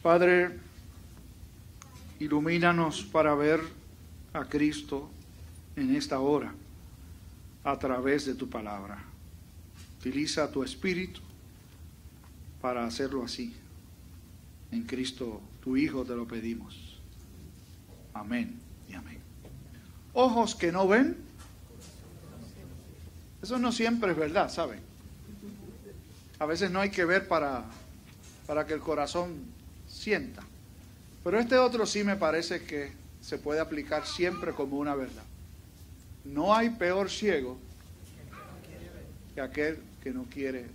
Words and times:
Padre, 0.00 0.60
ilumínanos 2.20 3.02
para 3.02 3.34
ver 3.34 3.58
a 4.32 4.44
Cristo 4.44 5.10
en 5.74 5.96
esta 5.96 6.20
hora 6.20 6.54
a 7.64 7.76
través 7.80 8.26
de 8.26 8.34
tu 8.34 8.48
palabra. 8.48 9.02
Utiliza 9.98 10.48
tu 10.52 10.62
espíritu 10.62 11.20
para 12.60 12.86
hacerlo 12.86 13.24
así. 13.24 13.56
En 14.70 14.84
Cristo, 14.84 15.40
tu 15.64 15.76
Hijo, 15.76 16.04
te 16.04 16.14
lo 16.14 16.28
pedimos. 16.28 17.00
Amén 18.14 18.56
y 18.88 18.94
amén. 18.94 19.18
Ojos 20.12 20.54
que 20.54 20.70
no 20.70 20.86
ven. 20.86 21.16
Eso 23.42 23.58
no 23.58 23.72
siempre 23.72 24.12
es 24.12 24.16
verdad, 24.16 24.48
¿saben? 24.48 24.78
A 26.38 26.46
veces 26.46 26.70
no 26.70 26.78
hay 26.78 26.90
que 26.90 27.04
ver 27.04 27.26
para, 27.26 27.64
para 28.46 28.66
que 28.66 28.74
el 28.74 28.80
corazón 28.80 29.44
sienta. 29.86 30.42
Pero 31.24 31.38
este 31.38 31.56
otro 31.56 31.86
sí 31.86 32.04
me 32.04 32.16
parece 32.16 32.62
que 32.64 32.92
se 33.20 33.38
puede 33.38 33.60
aplicar 33.60 34.06
siempre 34.06 34.52
como 34.52 34.78
una 34.78 34.94
verdad. 34.94 35.22
No 36.24 36.54
hay 36.54 36.70
peor 36.70 37.10
ciego 37.10 37.58
que 39.34 39.40
aquel 39.40 39.78
que 40.02 40.10
no 40.10 40.24
quiere 40.24 40.66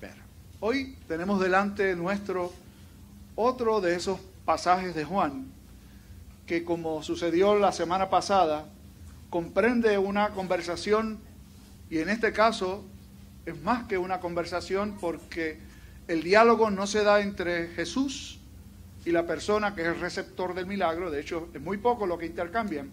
ver. 0.00 0.14
Hoy 0.60 0.96
tenemos 1.06 1.40
delante 1.40 1.94
nuestro 1.94 2.52
otro 3.36 3.80
de 3.80 3.94
esos 3.94 4.18
pasajes 4.44 4.94
de 4.94 5.04
Juan 5.04 5.46
que 6.50 6.64
como 6.64 7.00
sucedió 7.04 7.54
la 7.56 7.70
semana 7.70 8.10
pasada, 8.10 8.66
comprende 9.30 9.98
una 9.98 10.30
conversación 10.30 11.20
y 11.88 11.98
en 11.98 12.08
este 12.08 12.32
caso 12.32 12.84
es 13.46 13.62
más 13.62 13.84
que 13.84 13.98
una 13.98 14.18
conversación 14.18 14.96
porque 15.00 15.60
el 16.10 16.24
diálogo 16.24 16.70
no 16.72 16.88
se 16.88 17.04
da 17.04 17.20
entre 17.20 17.68
Jesús 17.68 18.40
y 19.04 19.12
la 19.12 19.28
persona 19.28 19.76
que 19.76 19.82
es 19.82 19.86
el 19.86 20.00
receptor 20.00 20.54
del 20.54 20.66
milagro, 20.66 21.08
de 21.08 21.20
hecho 21.20 21.48
es 21.54 21.60
muy 21.60 21.78
poco 21.78 22.04
lo 22.04 22.18
que 22.18 22.26
intercambian, 22.26 22.90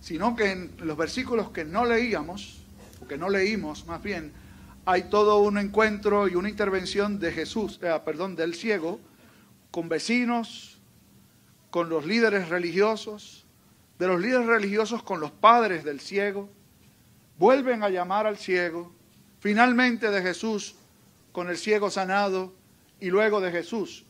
sino 0.00 0.34
que 0.34 0.50
en 0.50 0.72
los 0.78 0.96
versículos 0.96 1.50
que 1.50 1.66
no 1.66 1.84
leíamos, 1.84 2.62
o 3.02 3.06
que 3.06 3.18
no 3.18 3.28
leímos 3.28 3.86
más 3.86 4.02
bien, 4.02 4.32
hay 4.86 5.02
todo 5.10 5.40
un 5.40 5.58
encuentro 5.58 6.28
y 6.28 6.34
una 6.34 6.48
intervención 6.48 7.18
de 7.18 7.30
Jesús, 7.30 7.78
eh, 7.82 8.00
perdón, 8.06 8.36
del 8.36 8.54
ciego, 8.54 8.98
con 9.70 9.90
vecinos, 9.90 10.78
con 11.70 11.90
los 11.90 12.06
líderes 12.06 12.48
religiosos, 12.48 13.44
de 13.98 14.06
los 14.06 14.18
líderes 14.18 14.46
religiosos 14.46 15.02
con 15.02 15.20
los 15.20 15.30
padres 15.30 15.84
del 15.84 16.00
ciego, 16.00 16.48
vuelven 17.38 17.82
a 17.82 17.90
llamar 17.90 18.26
al 18.26 18.38
ciego, 18.38 18.94
finalmente 19.40 20.10
de 20.10 20.22
Jesús 20.22 20.76
con 21.32 21.48
el 21.48 21.56
ciego 21.56 21.90
sanado 21.90 22.52
y 23.00 23.10
luego 23.10 23.40
de 23.40 23.50
Jesús 23.50 24.04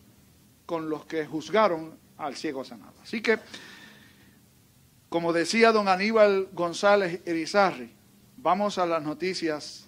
con 0.67 0.89
los 0.89 1.05
que 1.07 1.27
juzgaron 1.27 1.99
al 2.17 2.37
ciego 2.37 2.65
sanado. 2.65 2.95
Así 3.03 3.21
que, 3.21 3.39
como 5.09 5.33
decía 5.33 5.73
don 5.73 5.89
Aníbal 5.89 6.49
González 6.53 7.21
Erizarri, 7.25 7.91
vamos 8.37 8.79
a 8.79 8.87
las 8.87 9.03
noticias 9.03 9.87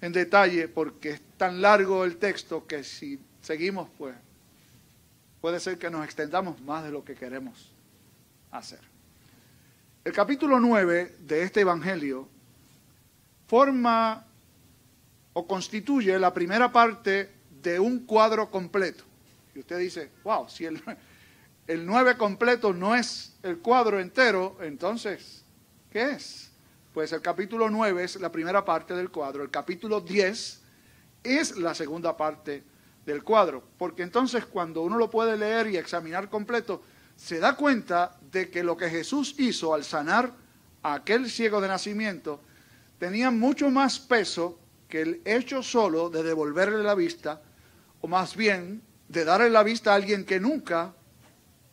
en 0.00 0.12
detalle 0.12 0.68
porque 0.68 1.10
es 1.10 1.22
tan 1.36 1.60
largo 1.60 2.04
el 2.04 2.16
texto 2.16 2.66
que 2.66 2.84
si 2.84 3.20
seguimos, 3.42 3.88
pues 3.96 4.14
puede 5.40 5.60
ser 5.60 5.78
que 5.78 5.90
nos 5.90 6.04
extendamos 6.04 6.60
más 6.60 6.84
de 6.84 6.90
lo 6.90 7.04
que 7.04 7.14
queremos 7.14 7.72
hacer. 8.50 8.80
El 10.04 10.12
capítulo 10.12 10.60
9 10.60 11.16
de 11.20 11.42
este 11.42 11.60
Evangelio 11.60 12.28
forma 13.46 14.27
o 15.38 15.46
constituye 15.46 16.18
la 16.18 16.34
primera 16.34 16.72
parte 16.72 17.30
de 17.62 17.78
un 17.78 18.00
cuadro 18.00 18.50
completo. 18.50 19.04
Y 19.54 19.60
usted 19.60 19.78
dice, 19.78 20.10
wow, 20.24 20.48
si 20.48 20.64
el, 20.64 20.82
el 21.68 21.86
9 21.86 22.16
completo 22.16 22.72
no 22.72 22.96
es 22.96 23.36
el 23.44 23.58
cuadro 23.58 24.00
entero, 24.00 24.58
entonces, 24.60 25.44
¿qué 25.92 26.10
es? 26.10 26.50
Pues 26.92 27.12
el 27.12 27.22
capítulo 27.22 27.70
9 27.70 28.02
es 28.02 28.16
la 28.16 28.32
primera 28.32 28.64
parte 28.64 28.94
del 28.94 29.10
cuadro, 29.10 29.44
el 29.44 29.50
capítulo 29.50 30.00
10 30.00 30.60
es 31.22 31.56
la 31.56 31.72
segunda 31.72 32.16
parte 32.16 32.64
del 33.06 33.22
cuadro, 33.22 33.62
porque 33.78 34.02
entonces 34.02 34.44
cuando 34.44 34.82
uno 34.82 34.98
lo 34.98 35.08
puede 35.08 35.36
leer 35.36 35.68
y 35.68 35.76
examinar 35.76 36.28
completo, 36.28 36.82
se 37.14 37.38
da 37.38 37.54
cuenta 37.54 38.18
de 38.32 38.50
que 38.50 38.64
lo 38.64 38.76
que 38.76 38.90
Jesús 38.90 39.36
hizo 39.38 39.72
al 39.72 39.84
sanar 39.84 40.32
a 40.82 40.94
aquel 40.94 41.30
ciego 41.30 41.60
de 41.60 41.68
nacimiento 41.68 42.40
tenía 42.98 43.30
mucho 43.30 43.70
más 43.70 44.00
peso 44.00 44.57
que 44.88 45.02
el 45.02 45.22
hecho 45.24 45.62
solo 45.62 46.10
de 46.10 46.22
devolverle 46.22 46.82
la 46.82 46.94
vista, 46.94 47.42
o 48.00 48.08
más 48.08 48.36
bien 48.36 48.82
de 49.08 49.24
darle 49.24 49.50
la 49.50 49.62
vista 49.62 49.92
a 49.92 49.96
alguien 49.96 50.24
que 50.24 50.40
nunca 50.40 50.94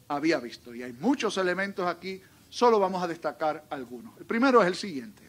había 0.07 0.39
visto. 0.39 0.73
Y 0.75 0.83
hay 0.83 0.93
muchos 0.93 1.37
elementos 1.37 1.87
aquí, 1.87 2.21
solo 2.49 2.79
vamos 2.79 3.03
a 3.03 3.07
destacar 3.07 3.65
algunos. 3.69 4.17
El 4.17 4.25
primero 4.25 4.61
es 4.61 4.67
el 4.67 4.75
siguiente. 4.75 5.23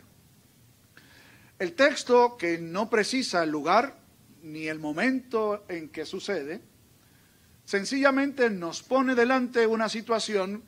El 1.59 1.73
texto 1.73 2.37
que 2.37 2.59
no 2.59 2.91
precisa 2.91 3.43
el 3.43 3.51
lugar 3.51 3.97
ni 4.43 4.67
el 4.69 4.79
momento 4.79 5.65
en 5.69 5.89
que 5.89 6.05
sucede, 6.05 6.61
sencillamente 7.65 8.51
nos 8.51 8.83
pone 8.83 9.15
delante 9.15 9.67
una 9.67 9.89
situación 9.89 10.63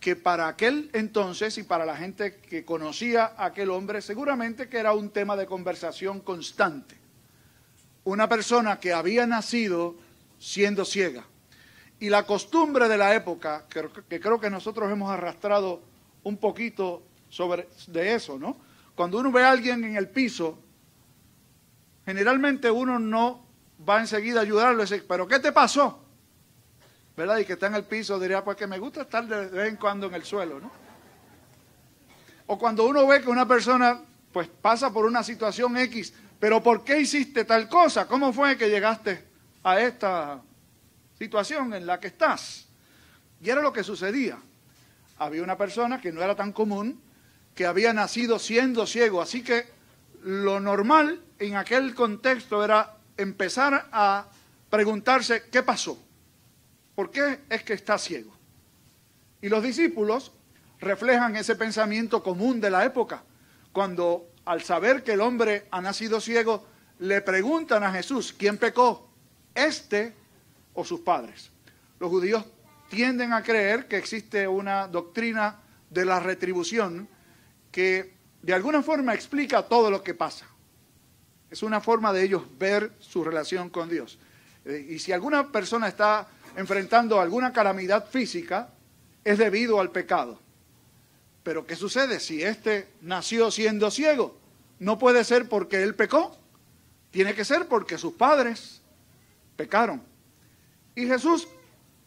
que 0.00 0.16
para 0.16 0.48
aquel 0.48 0.90
entonces 0.94 1.58
y 1.58 1.62
para 1.62 1.84
la 1.84 1.94
gente 1.94 2.36
que 2.36 2.64
conocía 2.64 3.34
a 3.36 3.46
aquel 3.46 3.70
hombre, 3.70 4.00
seguramente 4.00 4.68
que 4.68 4.78
era 4.78 4.94
un 4.94 5.10
tema 5.10 5.36
de 5.36 5.46
conversación 5.46 6.20
constante. 6.20 6.96
Una 8.04 8.26
persona 8.26 8.80
que 8.80 8.94
había 8.94 9.26
nacido 9.26 9.94
siendo 10.38 10.86
ciega. 10.86 11.24
Y 12.00 12.08
la 12.08 12.24
costumbre 12.24 12.88
de 12.88 12.96
la 12.96 13.14
época, 13.14 13.66
que, 13.68 14.20
creo 14.20 14.40
que 14.40 14.48
nosotros 14.48 14.90
hemos 14.90 15.10
arrastrado 15.10 15.82
un 16.22 16.38
poquito 16.38 17.02
sobre 17.28 17.68
de 17.88 18.14
eso, 18.14 18.38
¿no? 18.38 18.56
Cuando 18.94 19.18
uno 19.18 19.30
ve 19.30 19.44
a 19.44 19.50
alguien 19.50 19.84
en 19.84 19.96
el 19.96 20.08
piso, 20.08 20.58
generalmente 22.06 22.70
uno 22.70 22.98
no 22.98 23.44
va 23.86 24.00
enseguida 24.00 24.40
a 24.40 24.42
ayudarlo 24.44 24.80
y 24.80 24.86
dice, 24.86 25.04
pero 25.06 25.28
¿qué 25.28 25.38
te 25.40 25.52
pasó? 25.52 26.02
¿Verdad? 27.20 27.36
Y 27.36 27.44
que 27.44 27.52
está 27.52 27.66
en 27.66 27.74
el 27.74 27.84
piso, 27.84 28.18
diría, 28.18 28.42
pues 28.42 28.56
que 28.56 28.66
me 28.66 28.78
gusta 28.78 29.02
estar 29.02 29.26
de 29.26 29.48
vez 29.48 29.68
en 29.68 29.76
cuando 29.76 30.06
en 30.06 30.14
el 30.14 30.24
suelo, 30.24 30.58
¿no? 30.58 30.72
O 32.46 32.58
cuando 32.58 32.86
uno 32.86 33.06
ve 33.06 33.20
que 33.20 33.28
una 33.28 33.46
persona, 33.46 34.00
pues 34.32 34.48
pasa 34.48 34.90
por 34.90 35.04
una 35.04 35.22
situación 35.22 35.76
X, 35.76 36.14
pero 36.38 36.62
¿por 36.62 36.82
qué 36.82 36.98
hiciste 36.98 37.44
tal 37.44 37.68
cosa? 37.68 38.06
¿Cómo 38.06 38.32
fue 38.32 38.56
que 38.56 38.70
llegaste 38.70 39.22
a 39.62 39.78
esta 39.80 40.40
situación 41.18 41.74
en 41.74 41.86
la 41.86 42.00
que 42.00 42.06
estás? 42.06 42.66
Y 43.42 43.50
era 43.50 43.60
lo 43.60 43.72
que 43.72 43.84
sucedía. 43.84 44.38
Había 45.18 45.42
una 45.42 45.58
persona 45.58 46.00
que 46.00 46.12
no 46.12 46.22
era 46.22 46.34
tan 46.34 46.52
común, 46.52 47.02
que 47.54 47.66
había 47.66 47.92
nacido 47.92 48.38
siendo 48.38 48.86
ciego, 48.86 49.20
así 49.20 49.42
que 49.42 49.66
lo 50.22 50.58
normal 50.58 51.20
en 51.38 51.56
aquel 51.56 51.94
contexto 51.94 52.64
era 52.64 52.96
empezar 53.18 53.88
a 53.92 54.26
preguntarse 54.70 55.50
qué 55.50 55.62
pasó. 55.62 55.98
¿Por 57.00 57.10
qué 57.10 57.38
es 57.48 57.62
que 57.62 57.72
está 57.72 57.96
ciego? 57.96 58.30
Y 59.40 59.48
los 59.48 59.62
discípulos 59.62 60.32
reflejan 60.80 61.34
ese 61.34 61.56
pensamiento 61.56 62.22
común 62.22 62.60
de 62.60 62.68
la 62.68 62.84
época, 62.84 63.22
cuando 63.72 64.28
al 64.44 64.62
saber 64.64 65.02
que 65.02 65.14
el 65.14 65.22
hombre 65.22 65.66
ha 65.70 65.80
nacido 65.80 66.20
ciego, 66.20 66.66
le 66.98 67.22
preguntan 67.22 67.84
a 67.84 67.90
Jesús, 67.90 68.34
¿quién 68.34 68.58
pecó? 68.58 69.10
¿Este 69.54 70.14
o 70.74 70.84
sus 70.84 71.00
padres? 71.00 71.50
Los 71.98 72.10
judíos 72.10 72.44
tienden 72.90 73.32
a 73.32 73.42
creer 73.42 73.88
que 73.88 73.96
existe 73.96 74.46
una 74.46 74.86
doctrina 74.86 75.58
de 75.88 76.04
la 76.04 76.20
retribución 76.20 77.08
que 77.72 78.14
de 78.42 78.52
alguna 78.52 78.82
forma 78.82 79.14
explica 79.14 79.62
todo 79.62 79.90
lo 79.90 80.02
que 80.02 80.12
pasa. 80.12 80.46
Es 81.50 81.62
una 81.62 81.80
forma 81.80 82.12
de 82.12 82.24
ellos 82.24 82.42
ver 82.58 82.92
su 82.98 83.24
relación 83.24 83.70
con 83.70 83.88
Dios. 83.88 84.18
Eh, 84.66 84.86
y 84.90 84.98
si 84.98 85.12
alguna 85.12 85.50
persona 85.50 85.88
está 85.88 86.28
enfrentando 86.56 87.20
alguna 87.20 87.52
calamidad 87.52 88.06
física, 88.08 88.70
es 89.24 89.38
debido 89.38 89.80
al 89.80 89.90
pecado. 89.90 90.38
Pero 91.42 91.66
¿qué 91.66 91.76
sucede 91.76 92.20
si 92.20 92.42
éste 92.42 92.88
nació 93.00 93.50
siendo 93.50 93.90
ciego? 93.90 94.38
No 94.78 94.98
puede 94.98 95.24
ser 95.24 95.48
porque 95.48 95.82
él 95.82 95.94
pecó, 95.94 96.36
tiene 97.10 97.34
que 97.34 97.44
ser 97.44 97.66
porque 97.66 97.98
sus 97.98 98.14
padres 98.14 98.80
pecaron. 99.56 100.02
Y 100.94 101.06
Jesús 101.06 101.48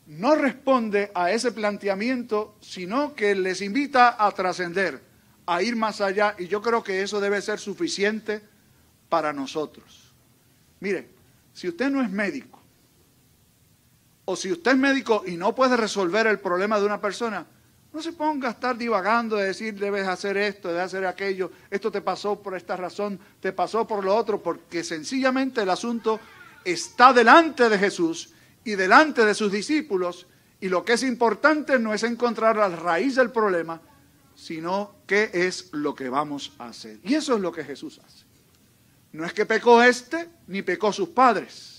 no 0.06 0.36
responde 0.36 1.12
a 1.13 1.31
ese 1.31 1.51
planteamiento, 1.51 2.56
sino 2.62 3.16
que 3.16 3.36
les 3.36 3.62
invita 3.62 4.24
a 4.24 4.31
trascender, 4.31 5.01
a 5.45 5.62
ir 5.62 5.75
más 5.75 6.01
allá, 6.01 6.36
y 6.38 6.48
yo 6.48 6.62
creo 6.62 6.84
que 6.84 7.01
eso 7.01 7.19
debe 7.19 7.42
ser 7.42 7.60
suficiente 7.60 8.42
para 9.10 9.34
nosotros. 9.34 10.13
Mire, 10.80 11.10
si 11.54 11.68
usted 11.68 11.90
no 11.90 12.01
es 12.01 12.10
médico, 12.10 12.62
o 14.25 14.36
si 14.36 14.52
usted 14.52 14.72
es 14.72 14.78
médico 14.78 15.24
y 15.25 15.38
no 15.38 15.54
puede 15.54 15.78
resolver 15.78 16.28
el 16.28 16.40
problema 16.40 16.80
de 16.80 16.86
una 16.86 17.02
persona, 17.02 17.46
no 17.92 18.02
se 18.02 18.14
ponga 18.14 18.48
a 18.48 18.52
estar 18.52 18.78
divagando 18.78 19.36
de 19.36 19.46
decir 19.46 19.75
debes 19.75 20.08
hacer 20.08 20.36
esto, 20.38 20.70
debes 20.70 20.86
hacer 20.86 21.06
aquello, 21.06 21.52
esto 21.70 21.92
te 21.92 22.02
pasó 22.02 22.42
por 22.42 22.56
esta 22.56 22.75
razón, 22.75 23.20
te 23.40 23.54
pasó 23.54 23.86
por 23.86 24.04
lo 24.04 24.16
otro, 24.16 24.42
porque 24.42 24.84
sencillamente 24.84 25.62
el 25.62 25.70
asunto 25.70 26.20
está 26.66 27.14
delante 27.14 27.70
de 27.70 27.78
Jesús 27.78 28.31
y 28.64 28.72
delante 28.72 29.25
de 29.25 29.36
sus 29.36 29.52
discípulos 29.52 30.28
y 30.60 30.69
lo 30.69 30.86
que 30.86 30.94
es 30.94 31.04
importante 31.04 31.78
no 31.78 31.94
es 31.94 32.04
encontrar 32.04 32.56
la 32.56 32.69
raíz 32.69 33.16
del 33.16 33.31
problema, 33.31 33.81
sino 34.34 34.96
qué 35.06 35.30
es 35.34 35.69
lo 35.74 35.94
que 35.94 36.08
vamos 36.10 36.54
a 36.58 36.68
hacer. 36.68 37.00
Y 37.04 37.16
eso 37.16 37.36
es 37.36 37.42
lo 37.42 37.52
que 37.52 37.64
Jesús 37.64 38.00
hace. 38.04 38.24
No 39.12 39.26
es 39.26 39.34
que 39.34 39.46
pecó 39.46 39.84
este 39.84 40.30
ni 40.48 40.62
pecó 40.62 40.94
sus 40.94 41.10
padres, 41.10 41.73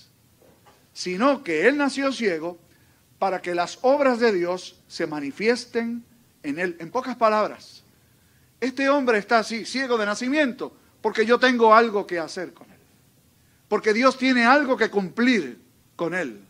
sino 0.95 1.43
que 1.43 1.67
él 1.67 1.77
nació 1.77 2.11
ciego 2.11 2.57
para 3.19 3.43
que 3.43 3.53
las 3.53 3.77
obras 3.83 4.19
de 4.19 4.31
Dios 4.31 4.81
se 4.87 5.05
manifiesten 5.05 6.03
en 6.41 6.57
él. 6.57 6.75
En 6.79 6.89
pocas 6.89 7.15
palabras, 7.15 7.83
este 8.59 8.89
hombre 8.89 9.19
está 9.19 9.37
así, 9.37 9.63
ciego 9.65 9.99
de 9.99 10.07
nacimiento, 10.07 10.75
porque 11.01 11.27
yo 11.27 11.37
tengo 11.37 11.75
algo 11.75 12.07
que 12.07 12.17
hacer 12.17 12.51
con 12.53 12.71
él. 12.71 12.79
Porque 13.67 13.93
Dios 13.93 14.17
tiene 14.17 14.45
algo 14.45 14.75
que 14.75 14.89
cumplir 14.89 15.61
con 15.95 16.15
él 16.15 16.41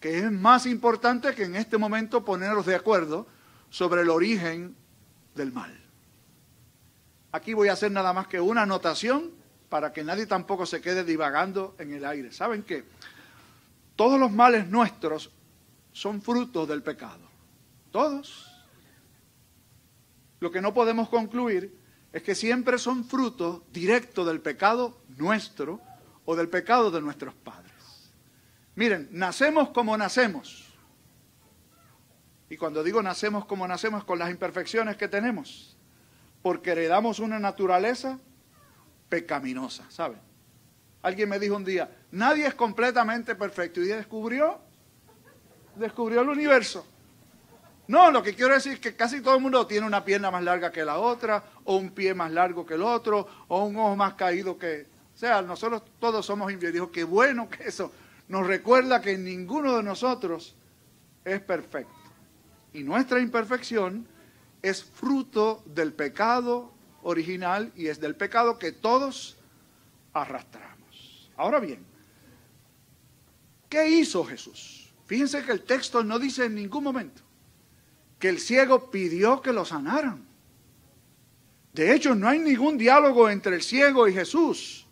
que 0.00 0.18
es 0.18 0.32
más 0.32 0.64
importante 0.66 1.34
que 1.34 1.44
en 1.44 1.54
este 1.54 1.76
momento 1.76 2.24
ponernos 2.24 2.64
de 2.64 2.74
acuerdo 2.74 3.26
sobre 3.68 4.00
el 4.00 4.08
origen 4.08 4.74
del 5.34 5.52
mal. 5.52 5.78
Aquí 7.32 7.52
voy 7.52 7.68
a 7.68 7.74
hacer 7.74 7.92
nada 7.92 8.12
más 8.12 8.26
que 8.26 8.40
una 8.40 8.62
anotación 8.62 9.30
para 9.68 9.92
que 9.92 10.02
nadie 10.02 10.26
tampoco 10.26 10.66
se 10.66 10.80
quede 10.80 11.04
divagando 11.04 11.76
en 11.78 11.92
el 11.92 12.04
aire. 12.04 12.32
¿Saben 12.32 12.62
qué? 12.62 12.84
Todos 14.00 14.18
los 14.18 14.32
males 14.32 14.66
nuestros 14.66 15.30
son 15.92 16.22
frutos 16.22 16.66
del 16.66 16.82
pecado. 16.82 17.20
Todos. 17.90 18.50
Lo 20.38 20.50
que 20.50 20.62
no 20.62 20.72
podemos 20.72 21.10
concluir 21.10 21.78
es 22.10 22.22
que 22.22 22.34
siempre 22.34 22.78
son 22.78 23.04
frutos 23.04 23.60
directos 23.70 24.26
del 24.26 24.40
pecado 24.40 25.02
nuestro 25.18 25.82
o 26.24 26.34
del 26.34 26.48
pecado 26.48 26.90
de 26.90 27.02
nuestros 27.02 27.34
padres. 27.34 27.74
Miren, 28.74 29.06
nacemos 29.12 29.68
como 29.68 29.94
nacemos. 29.98 30.72
Y 32.48 32.56
cuando 32.56 32.82
digo 32.82 33.02
nacemos 33.02 33.44
como 33.44 33.68
nacemos, 33.68 34.04
con 34.04 34.18
las 34.18 34.30
imperfecciones 34.30 34.96
que 34.96 35.08
tenemos, 35.08 35.76
porque 36.40 36.70
heredamos 36.70 37.18
una 37.18 37.38
naturaleza 37.38 38.18
pecaminosa, 39.10 39.84
¿saben? 39.90 40.20
Alguien 41.02 41.28
me 41.28 41.38
dijo 41.38 41.54
un 41.54 41.66
día, 41.66 41.99
nadie 42.12 42.46
es 42.46 42.54
completamente 42.54 43.34
perfecto 43.34 43.80
y 43.80 43.86
descubrió, 43.86 44.60
descubrió 45.76 46.20
el 46.22 46.28
universo. 46.28 46.86
No, 47.88 48.10
lo 48.12 48.22
que 48.22 48.34
quiero 48.36 48.54
decir 48.54 48.74
es 48.74 48.78
que 48.78 48.94
casi 48.94 49.20
todo 49.20 49.34
el 49.34 49.42
mundo 49.42 49.66
tiene 49.66 49.84
una 49.84 50.04
pierna 50.04 50.30
más 50.30 50.44
larga 50.44 50.70
que 50.70 50.84
la 50.84 50.98
otra, 50.98 51.42
o 51.64 51.76
un 51.76 51.90
pie 51.90 52.14
más 52.14 52.30
largo 52.30 52.64
que 52.64 52.74
el 52.74 52.82
otro, 52.82 53.26
o 53.48 53.64
un 53.64 53.76
ojo 53.76 53.96
más 53.96 54.14
caído 54.14 54.56
que... 54.56 54.86
O 55.12 55.18
sea, 55.18 55.42
nosotros 55.42 55.82
todos 55.98 56.24
somos 56.24 56.52
infieles. 56.52 56.74
Dijo, 56.74 56.92
qué 56.92 57.02
bueno 57.02 57.48
que 57.50 57.64
eso 57.64 57.92
nos 58.28 58.46
recuerda 58.46 59.00
que 59.02 59.18
ninguno 59.18 59.76
de 59.76 59.82
nosotros 59.82 60.54
es 61.24 61.40
perfecto. 61.40 61.92
Y 62.72 62.84
nuestra 62.84 63.18
imperfección 63.18 64.06
es 64.62 64.84
fruto 64.84 65.64
del 65.66 65.92
pecado 65.92 66.72
original 67.02 67.72
y 67.74 67.88
es 67.88 68.00
del 68.00 68.14
pecado 68.14 68.56
que 68.56 68.70
todos 68.70 69.36
arrastramos. 70.12 71.30
Ahora 71.36 71.58
bien, 71.58 71.84
¿qué 73.70 73.88
hizo 73.88 74.22
Jesús? 74.24 74.92
Fíjense 75.06 75.42
que 75.42 75.52
el 75.52 75.62
texto 75.62 76.04
no 76.04 76.18
dice 76.18 76.44
en 76.44 76.54
ningún 76.54 76.84
momento 76.84 77.22
que 78.18 78.28
el 78.28 78.38
ciego 78.38 78.90
pidió 78.90 79.40
que 79.40 79.52
lo 79.52 79.64
sanaran. 79.64 80.26
De 81.72 81.94
hecho, 81.94 82.14
no 82.14 82.28
hay 82.28 82.38
ningún 82.38 82.76
diálogo 82.76 83.30
entre 83.30 83.56
el 83.56 83.62
ciego 83.62 84.06
y 84.06 84.12
Jesús 84.12 84.86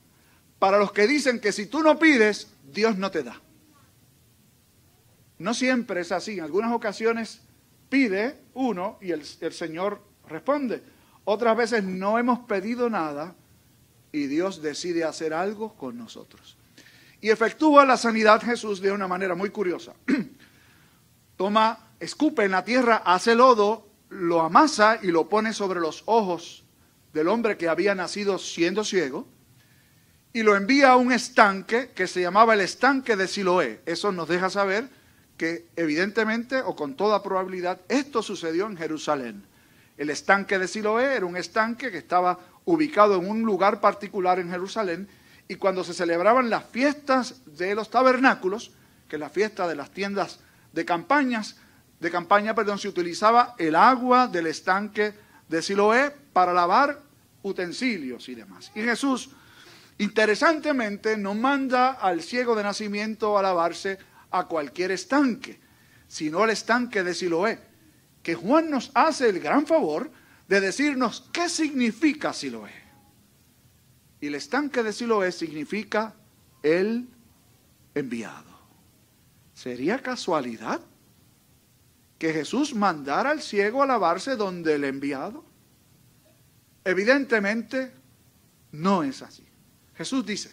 para 0.59 0.79
los 0.79 0.93
que 0.93 1.07
dicen 1.07 1.41
que 1.41 1.53
si 1.53 1.67
tú 1.67 1.83
no 1.83 1.99
pides, 1.99 2.49
Dios 2.73 2.97
no 2.97 3.11
te 3.11 3.23
da. 3.23 3.41
No 5.39 5.55
siempre 5.55 6.01
es 6.01 6.11
así. 6.11 6.39
En 6.39 6.41
algunas 6.41 6.73
ocasiones 6.73 7.43
pide 7.89 8.41
uno 8.55 8.99
y 9.01 9.13
el, 9.13 9.25
Señor 9.25 10.01
responde. 10.27 10.83
Otras 11.25 11.57
veces 11.57 11.85
no 11.85 12.19
hemos 12.19 12.41
pedido 12.41 12.91
nada 12.91 13.35
y 14.11 14.27
Dios 14.27 14.63
decide 14.63 15.05
hacer 15.05 15.33
algo 15.33 15.75
con 15.75 15.97
nosotros. 15.97 16.57
Y 17.21 17.31
efectúa 17.31 17.85
la 17.85 17.97
sanidad 17.97 18.43
Jesús 18.43 18.81
de 18.81 18.93
una 18.93 19.09
manera 19.09 19.35
muy 19.35 19.51
curiosa. 19.51 19.95
Toma, 21.37 21.91
escupe 22.01 22.45
en 22.45 22.53
la 22.53 22.65
tierra, 22.65 23.03
hace 23.05 23.35
lodo, 23.35 23.89
lo 24.11 24.41
amasa 24.41 24.99
y 25.03 25.09
lo 25.09 25.29
pone 25.29 25.53
sobre 25.53 25.81
los 25.81 26.03
ojos 26.07 26.65
del 27.13 27.29
hombre 27.29 27.57
que 27.57 27.69
había 27.69 27.95
nacido 27.95 28.39
siendo 28.39 28.85
ciego 28.85 29.27
y 30.33 30.43
lo 30.43 30.57
envía 30.57 30.91
a 30.91 30.97
un 30.97 31.13
estanque 31.13 31.91
que 31.95 32.07
se 32.07 32.21
llamaba 32.21 32.55
el 32.55 32.61
estanque 32.61 33.17
de 33.17 33.27
Siloé. 33.27 33.81
Eso 33.87 34.13
nos 34.13 34.29
deja 34.29 34.51
saber 34.51 34.89
que 35.37 35.69
evidentemente 35.77 36.61
o 36.61 36.77
con 36.77 36.97
toda 36.97 37.23
probabilidad 37.23 37.81
esto 37.89 38.23
sucedió 38.23 38.67
en 38.67 38.77
Jerusalén. 38.77 39.45
El 39.97 40.11
estanque 40.11 40.59
de 40.59 40.69
Siloé 40.69 41.17
era 41.17 41.27
un 41.27 41.37
estanque 41.37 41.91
que 41.91 41.99
estaba 41.99 42.39
ubicado 42.65 43.17
en 43.17 43.29
un 43.29 43.43
lugar 43.43 43.81
particular 43.81 44.39
en 44.39 44.51
Jerusalén 44.51 45.09
y 45.49 45.57
cuando 45.57 45.83
se 45.83 45.95
celebraban 45.95 46.51
las 46.51 46.65
fiestas 46.67 47.43
de 47.47 47.75
los 47.75 47.91
tabernáculos, 47.91 48.73
que 49.09 49.17
es 49.17 49.21
la 49.21 49.31
fiesta 49.31 49.67
de 49.67 49.75
las 49.75 49.91
tiendas 49.91 50.41
de 50.73 50.85
campañas, 50.85 51.57
de 51.99 52.11
campaña, 52.11 52.55
perdón, 52.55 52.79
se 52.79 52.89
utilizaba 52.89 53.55
el 53.59 53.75
agua 53.75 54.29
del 54.29 54.47
estanque 54.47 55.15
de 55.49 55.63
Siloé 55.63 56.15
para 56.33 56.53
lavar 56.53 57.01
utensilios 57.43 58.29
y 58.29 58.35
demás. 58.35 58.71
Y 58.75 58.83
Jesús 58.83 59.31
Interesantemente, 59.99 61.17
no 61.17 61.35
manda 61.35 61.91
al 61.91 62.23
ciego 62.23 62.55
de 62.55 62.63
nacimiento 62.63 63.37
a 63.37 63.43
lavarse 63.43 63.99
a 64.31 64.47
cualquier 64.47 64.93
estanque, 64.93 65.59
sino 66.07 66.45
al 66.45 66.51
estanque 66.51 67.03
de 67.03 67.15
Siloé, 67.15 67.59
que 68.23 68.37
Juan 68.37 68.71
nos 68.71 68.93
hace 68.95 69.29
el 69.29 69.41
gran 69.41 69.67
favor 69.67 70.11
de 70.47 70.61
decirnos 70.61 71.29
qué 71.33 71.49
significa 71.49 72.33
Siloé. 72.33 72.88
Y 74.21 74.27
el 74.29 74.35
estanque 74.35 74.83
de 74.83 74.93
Siloé 74.93 75.33
significa 75.33 76.15
el 76.63 77.09
enviado. 77.95 78.59
¿Sería 79.55 79.99
casualidad 80.01 80.81
que 82.19 82.33
Jesús 82.33 82.75
mandara 82.75 83.31
al 83.31 83.43
ciego 83.43 83.83
a 83.83 83.87
lavarse 83.87 84.37
donde 84.37 84.75
el 84.75 84.85
enviado? 84.85 85.45
Evidentemente 86.85 87.93
no 88.73 89.03
es 89.03 89.23
así. 89.23 89.47
Jesús 89.95 90.25
dice, 90.25 90.51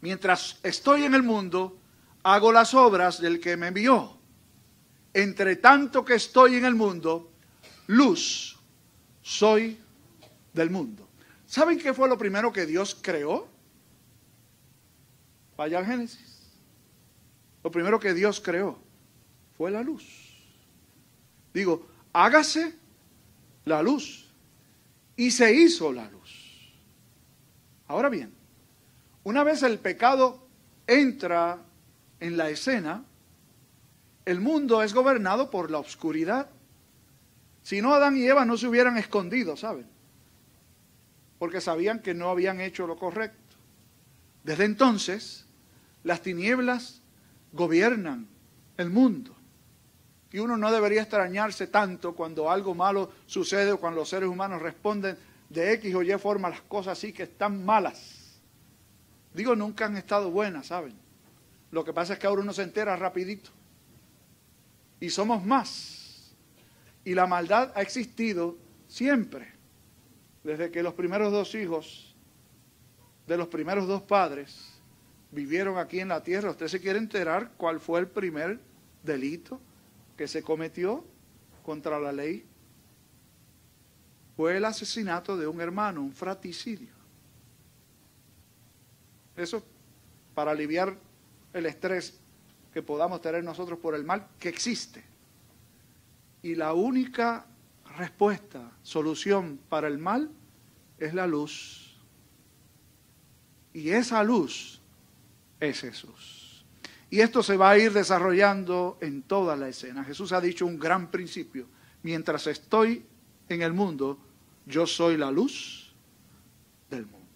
mientras 0.00 0.58
estoy 0.62 1.04
en 1.04 1.14
el 1.14 1.22
mundo, 1.22 1.78
hago 2.22 2.50
las 2.50 2.74
obras 2.74 3.20
del 3.20 3.40
que 3.40 3.56
me 3.56 3.68
envió. 3.68 4.18
Entre 5.12 5.56
tanto 5.56 6.04
que 6.04 6.14
estoy 6.14 6.56
en 6.56 6.64
el 6.64 6.74
mundo, 6.74 7.30
luz 7.86 8.58
soy 9.22 9.78
del 10.52 10.70
mundo. 10.70 11.05
¿Saben 11.56 11.78
qué 11.78 11.94
fue 11.94 12.06
lo 12.06 12.18
primero 12.18 12.52
que 12.52 12.66
Dios 12.66 12.94
creó? 13.00 13.48
Vaya 15.56 15.78
al 15.78 15.86
Génesis. 15.86 16.52
Lo 17.64 17.70
primero 17.70 17.98
que 17.98 18.12
Dios 18.12 18.42
creó 18.42 18.78
fue 19.56 19.70
la 19.70 19.82
luz. 19.82 20.04
Digo, 21.54 21.88
hágase 22.12 22.74
la 23.64 23.82
luz. 23.82 24.28
Y 25.16 25.30
se 25.30 25.54
hizo 25.54 25.94
la 25.94 26.10
luz. 26.10 26.74
Ahora 27.88 28.10
bien, 28.10 28.34
una 29.24 29.42
vez 29.42 29.62
el 29.62 29.78
pecado 29.78 30.46
entra 30.86 31.62
en 32.20 32.36
la 32.36 32.50
escena, 32.50 33.02
el 34.26 34.42
mundo 34.42 34.82
es 34.82 34.92
gobernado 34.92 35.50
por 35.50 35.70
la 35.70 35.78
oscuridad. 35.78 36.50
Si 37.62 37.80
no, 37.80 37.94
Adán 37.94 38.18
y 38.18 38.26
Eva 38.26 38.44
no 38.44 38.58
se 38.58 38.66
hubieran 38.66 38.98
escondido, 38.98 39.56
¿saben? 39.56 39.95
Porque 41.38 41.60
sabían 41.60 42.00
que 42.00 42.14
no 42.14 42.28
habían 42.30 42.60
hecho 42.60 42.86
lo 42.86 42.96
correcto. 42.96 43.56
Desde 44.44 44.64
entonces, 44.64 45.44
las 46.04 46.22
tinieblas 46.22 47.02
gobiernan 47.52 48.28
el 48.76 48.90
mundo. 48.90 49.34
Y 50.32 50.38
uno 50.38 50.56
no 50.56 50.70
debería 50.70 51.02
extrañarse 51.02 51.66
tanto 51.66 52.14
cuando 52.14 52.50
algo 52.50 52.74
malo 52.74 53.10
sucede 53.26 53.72
o 53.72 53.80
cuando 53.80 54.00
los 54.00 54.08
seres 54.08 54.28
humanos 54.28 54.60
responden 54.60 55.16
de 55.48 55.72
X 55.74 55.94
o 55.94 56.02
Y 56.02 56.12
forma 56.18 56.50
las 56.50 56.60
cosas 56.62 56.98
así 56.98 57.12
que 57.12 57.24
están 57.24 57.64
malas. 57.64 58.40
Digo, 59.34 59.54
nunca 59.54 59.86
han 59.86 59.96
estado 59.96 60.30
buenas, 60.30 60.66
¿saben? 60.66 60.94
Lo 61.70 61.84
que 61.84 61.92
pasa 61.92 62.14
es 62.14 62.18
que 62.18 62.26
ahora 62.26 62.42
uno 62.42 62.52
se 62.52 62.62
entera 62.62 62.96
rapidito. 62.96 63.50
Y 65.00 65.10
somos 65.10 65.44
más. 65.44 66.34
Y 67.04 67.14
la 67.14 67.26
maldad 67.26 67.72
ha 67.74 67.82
existido 67.82 68.56
siempre. 68.88 69.55
Desde 70.46 70.70
que 70.70 70.80
los 70.80 70.94
primeros 70.94 71.32
dos 71.32 71.56
hijos 71.56 72.14
de 73.26 73.36
los 73.36 73.48
primeros 73.48 73.88
dos 73.88 74.00
padres 74.02 74.78
vivieron 75.32 75.76
aquí 75.76 75.98
en 75.98 76.06
la 76.06 76.22
tierra. 76.22 76.52
¿Usted 76.52 76.68
se 76.68 76.80
quiere 76.80 77.00
enterar 77.00 77.50
cuál 77.56 77.80
fue 77.80 77.98
el 77.98 78.06
primer 78.06 78.60
delito 79.02 79.60
que 80.16 80.28
se 80.28 80.44
cometió 80.44 81.04
contra 81.64 81.98
la 81.98 82.12
ley? 82.12 82.46
Fue 84.36 84.56
el 84.56 84.64
asesinato 84.64 85.36
de 85.36 85.48
un 85.48 85.60
hermano, 85.60 86.00
un 86.00 86.12
fraticidio. 86.12 86.94
Eso 89.34 89.64
para 90.32 90.52
aliviar 90.52 90.96
el 91.54 91.66
estrés 91.66 92.20
que 92.72 92.84
podamos 92.84 93.20
tener 93.20 93.42
nosotros 93.42 93.80
por 93.80 93.96
el 93.96 94.04
mal 94.04 94.28
que 94.38 94.48
existe. 94.48 95.02
Y 96.40 96.54
la 96.54 96.72
única 96.72 97.46
respuesta, 97.96 98.72
solución 98.82 99.58
para 99.68 99.88
el 99.88 99.98
mal 99.98 100.30
es 100.98 101.14
la 101.14 101.26
luz. 101.26 101.96
Y 103.72 103.90
esa 103.90 104.22
luz 104.22 104.80
es 105.60 105.80
Jesús. 105.80 106.64
Y 107.10 107.20
esto 107.20 107.42
se 107.42 107.56
va 107.56 107.70
a 107.70 107.78
ir 107.78 107.92
desarrollando 107.92 108.98
en 109.00 109.22
toda 109.22 109.56
la 109.56 109.68
escena. 109.68 110.04
Jesús 110.04 110.32
ha 110.32 110.40
dicho 110.40 110.66
un 110.66 110.78
gran 110.78 111.10
principio. 111.10 111.66
Mientras 112.02 112.46
estoy 112.46 113.04
en 113.48 113.62
el 113.62 113.72
mundo, 113.72 114.18
yo 114.64 114.86
soy 114.86 115.16
la 115.16 115.30
luz 115.30 115.94
del 116.90 117.06
mundo. 117.06 117.26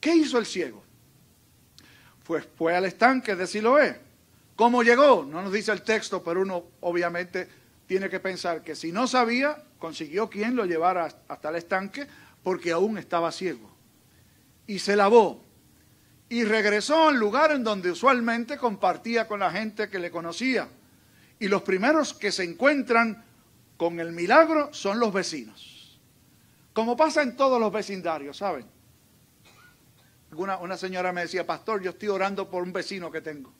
¿Qué 0.00 0.14
hizo 0.14 0.38
el 0.38 0.46
ciego? 0.46 0.82
Pues 2.24 2.48
fue 2.56 2.74
al 2.74 2.86
estanque 2.86 3.36
de 3.36 3.46
Siloé. 3.46 4.00
¿Cómo 4.56 4.82
llegó? 4.82 5.24
No 5.24 5.42
nos 5.42 5.52
dice 5.52 5.72
el 5.72 5.82
texto, 5.82 6.22
pero 6.24 6.40
uno 6.40 6.64
obviamente 6.80 7.48
tiene 7.86 8.10
que 8.10 8.20
pensar 8.20 8.62
que 8.62 8.74
si 8.74 8.92
no 8.92 9.06
sabía, 9.06 9.62
consiguió 9.78 10.28
quien 10.28 10.56
lo 10.56 10.64
llevara 10.64 11.08
hasta 11.28 11.48
el 11.48 11.56
estanque 11.56 12.06
porque 12.42 12.72
aún 12.72 12.98
estaba 12.98 13.32
ciego. 13.32 13.70
Y 14.66 14.78
se 14.80 14.96
lavó 14.96 15.44
y 16.28 16.44
regresó 16.44 17.08
al 17.08 17.16
lugar 17.16 17.52
en 17.52 17.62
donde 17.62 17.90
usualmente 17.90 18.56
compartía 18.56 19.28
con 19.28 19.40
la 19.40 19.50
gente 19.50 19.88
que 19.88 19.98
le 19.98 20.10
conocía. 20.10 20.68
Y 21.38 21.48
los 21.48 21.62
primeros 21.62 22.14
que 22.14 22.32
se 22.32 22.42
encuentran 22.42 23.24
con 23.76 24.00
el 24.00 24.12
milagro 24.12 24.72
son 24.72 24.98
los 24.98 25.12
vecinos. 25.12 26.00
Como 26.72 26.96
pasa 26.96 27.22
en 27.22 27.36
todos 27.36 27.60
los 27.60 27.72
vecindarios, 27.72 28.38
¿saben? 28.38 28.66
Una, 30.32 30.58
una 30.58 30.76
señora 30.76 31.12
me 31.12 31.22
decía, 31.22 31.46
pastor, 31.46 31.80
yo 31.82 31.90
estoy 31.90 32.08
orando 32.08 32.50
por 32.50 32.62
un 32.62 32.72
vecino 32.72 33.10
que 33.10 33.20
tengo. 33.20 33.52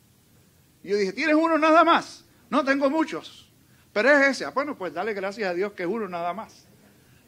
Y 0.82 0.88
yo 0.88 0.96
dije, 0.96 1.12
¿tienes 1.12 1.36
uno 1.36 1.56
nada 1.56 1.84
más? 1.84 2.24
No, 2.50 2.64
tengo 2.64 2.90
muchos. 2.90 3.45
Pero 3.96 4.10
es 4.10 4.26
ese. 4.26 4.44
Ah, 4.44 4.50
bueno, 4.50 4.76
pues 4.76 4.92
dale 4.92 5.14
gracias 5.14 5.48
a 5.48 5.54
Dios 5.54 5.72
que 5.72 5.84
es 5.84 5.88
uno 5.88 6.06
nada 6.06 6.34
más. 6.34 6.66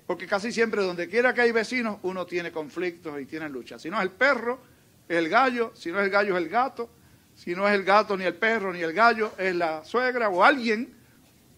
Porque 0.07 0.27
casi 0.27 0.53
siempre 0.53 0.83
donde 0.83 1.09
quiera 1.09 1.33
que 1.33 1.41
hay 1.41 1.51
vecinos, 1.51 1.97
uno 2.03 2.27
tiene 2.27 2.53
conflictos 2.53 3.19
y 3.19 3.25
tiene 3.25 3.49
luchas. 3.49 3.81
Si 3.81 3.89
no 3.89 3.97
es 3.97 4.03
el 4.03 4.11
perro, 4.11 4.61
el 5.09 5.31
gallo, 5.31 5.73
si 5.75 5.91
no 5.91 5.99
es 5.99 6.05
el 6.05 6.11
gallo 6.11 6.37
es 6.37 6.43
el 6.43 6.51
gato, 6.51 6.91
si 7.35 7.55
no 7.55 7.67
es 7.67 7.75
el 7.75 7.85
gato 7.85 8.19
ni 8.19 8.25
el 8.25 8.35
perro 8.35 8.71
ni 8.71 8.81
el 8.81 8.93
gallo, 8.93 9.33
es 9.39 9.57
la 9.57 9.83
suegra 9.83 10.29
o 10.29 10.45
alguien. 10.45 10.95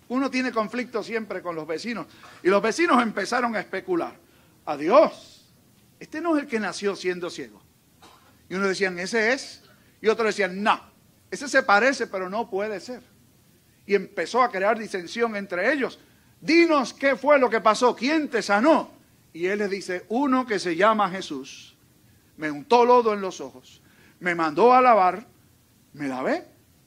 Uno 0.07 0.31
tiene 0.31 0.53
conflicto 0.53 1.03
siempre 1.03 1.43
con 1.43 1.57
los 1.57 1.67
vecinos. 1.67 2.07
Y 2.45 2.49
los 2.49 2.63
vecinos 2.63 3.03
empezaron 3.03 3.57
a 3.57 3.59
especular. 3.59 4.15
Adiós, 4.65 5.45
este 5.99 6.21
no 6.21 6.37
es 6.37 6.45
el 6.45 6.49
que 6.49 6.61
nació 6.61 6.95
siendo 6.95 7.31
ciego. 7.31 7.61
Y 8.49 8.55
uno 8.55 8.69
decían, 8.69 8.97
ese 9.01 9.33
es. 9.33 9.65
Y 10.01 10.07
otros 10.07 10.29
decían, 10.29 10.63
no, 10.63 10.81
ese 11.33 11.49
se 11.49 11.65
parece, 11.65 12.07
pero 12.07 12.31
no 12.31 12.49
puede 12.49 12.79
ser. 12.79 13.10
Y 13.87 13.95
empezó 13.95 14.43
a 14.43 14.51
crear 14.51 14.79
disensión 14.79 15.37
entre 15.37 15.73
ellos. 15.73 15.99
Dinos 16.41 16.95
qué 16.95 17.17
fue 17.17 17.39
lo 17.39 17.51
que 17.51 17.61
pasó, 17.61 17.95
quién 17.95 18.29
te 18.29 18.43
sanó. 18.43 18.91
Y 19.33 19.47
él 19.47 19.59
les 19.61 19.71
dice, 19.71 20.05
uno 20.09 20.47
que 20.47 20.59
se 20.59 20.77
llama 20.77 21.11
Jesús 21.11 21.77
me 22.41 22.51
untó 22.51 22.87
lodo 22.87 23.13
en 23.13 23.21
los 23.21 23.43
ojos, 23.43 23.83
me 24.19 24.35
mandó 24.35 24.73
a 24.73 24.81
lavar, 24.81 25.27
me 25.93 26.09
lavé 26.09 26.47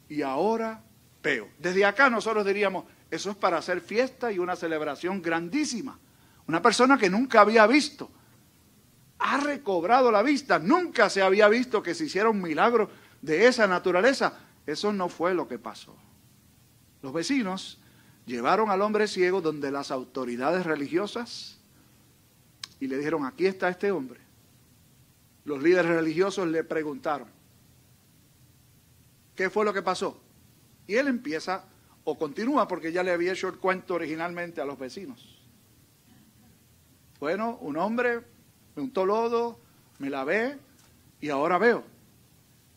y 0.10 0.24
ahora 0.24 0.82
veo. 1.22 1.48
Desde 1.60 1.86
acá 1.86 2.10
nosotros 2.10 2.44
diríamos, 2.44 2.86
eso 3.12 3.30
es 3.30 3.38
para 3.38 3.60
hacer 3.60 3.80
fiesta 3.80 4.32
y 4.32 4.40
una 4.40 4.56
celebración 4.56 5.22
grandísima. 5.22 6.00
Una 6.48 6.60
persona 6.60 6.98
que 6.98 7.08
nunca 7.08 7.42
había 7.42 7.68
visto, 7.68 8.10
ha 9.20 9.38
recobrado 9.38 10.12
la 10.12 10.24
vista, 10.24 10.58
nunca 10.58 11.08
se 11.12 11.22
había 11.22 11.48
visto 11.48 11.84
que 11.84 11.94
se 11.94 12.06
hiciera 12.06 12.32
un 12.32 12.42
milagro 12.42 12.90
de 13.22 13.46
esa 13.46 13.68
naturaleza. 13.68 14.34
Eso 14.66 14.92
no 14.92 15.08
fue 15.08 15.36
lo 15.36 15.48
que 15.48 15.60
pasó. 15.60 15.96
Los 17.04 17.14
vecinos 17.14 17.80
llevaron 18.26 18.72
al 18.72 18.82
hombre 18.82 19.08
ciego 19.08 19.42
donde 19.42 19.70
las 19.70 19.92
autoridades 19.92 20.66
religiosas 20.66 21.60
y 22.80 22.88
le 22.88 22.98
dijeron, 22.98 23.26
aquí 23.26 23.46
está 23.46 23.70
este 23.70 23.92
hombre 23.92 24.24
los 25.46 25.62
líderes 25.62 25.92
religiosos 25.92 26.48
le 26.48 26.64
preguntaron, 26.64 27.28
¿qué 29.36 29.50
fue 29.50 29.66
lo 29.66 29.74
que 29.74 29.82
pasó? 29.82 30.22
Y 30.88 30.96
él 30.96 31.08
empieza 31.08 31.66
o 32.04 32.18
continúa 32.18 32.68
porque 32.68 32.92
ya 32.92 33.04
le 33.04 33.12
había 33.12 33.34
hecho 33.34 33.48
el 33.48 33.58
cuento 33.58 33.96
originalmente 33.96 34.62
a 34.62 34.66
los 34.66 34.78
vecinos. 34.78 35.42
Bueno, 37.20 37.58
un 37.62 37.78
hombre 37.78 38.22
me 38.76 38.84
untó 38.84 39.06
lodo, 39.06 39.60
me 40.00 40.10
lavé 40.10 40.58
y 41.22 41.30
ahora 41.30 41.58
veo. 41.58 41.84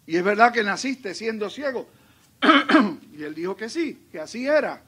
Y 0.07 0.17
es 0.17 0.25
verdad 0.25 0.53
que 0.53 0.63
naciste 0.63 1.15
siendo 1.15 1.51
ciego. 1.51 1.89
y 3.17 3.25
él 3.25 3.35
dijo 3.35 3.57
que 3.57 3.69
sí, 3.69 4.07
que 4.11 4.21
así 4.21 4.47
era. 4.47 4.83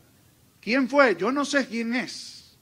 ¿Quién 0.60 0.88
fue? 0.88 1.16
Yo 1.16 1.32
no 1.32 1.44
sé 1.44 1.66
quién 1.66 1.94
es. 1.94 2.56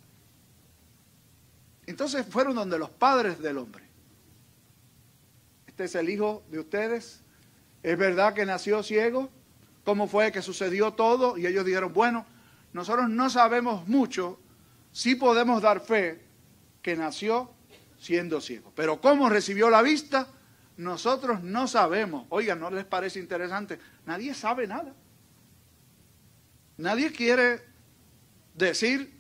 Entonces 1.87 2.27
fueron 2.27 2.55
donde 2.55 2.79
los 2.79 2.91
padres 2.91 3.41
del 3.41 3.59
hombre 3.59 3.87
este 5.77 5.85
es 5.85 5.95
el 5.95 6.09
hijo 6.09 6.43
de 6.51 6.59
ustedes. 6.59 7.21
¿Es 7.83 7.99
verdad 7.99 8.33
que 8.33 8.47
nació 8.47 8.83
ciego? 8.83 9.29
¿Cómo 9.85 10.09
fue 10.09 10.33
que 10.33 10.41
sucedió 10.41 10.95
todo? 10.95 11.37
Y 11.37 11.47
ellos 11.47 11.67
dijeron, 11.67 11.93
bueno, 11.93 12.25
nosotros 12.73 13.11
no 13.11 13.29
sabemos 13.29 13.87
mucho, 13.87 14.41
sí 14.91 15.17
podemos 15.17 15.61
dar 15.61 15.81
fe 15.81 16.23
que 16.81 16.97
nació 16.97 17.51
siendo 17.99 18.41
ciego. 18.41 18.73
Pero 18.75 19.03
cómo 19.03 19.29
recibió 19.29 19.69
la 19.69 19.83
vista, 19.83 20.29
nosotros 20.79 21.43
no 21.43 21.69
sabemos. 21.69 22.25
Oigan, 22.31 22.59
¿no 22.59 22.71
les 22.71 22.87
parece 22.87 23.19
interesante? 23.19 23.79
Nadie 24.07 24.33
sabe 24.33 24.67
nada. 24.67 24.95
Nadie 26.79 27.13
quiere 27.13 27.63
decir 28.55 29.13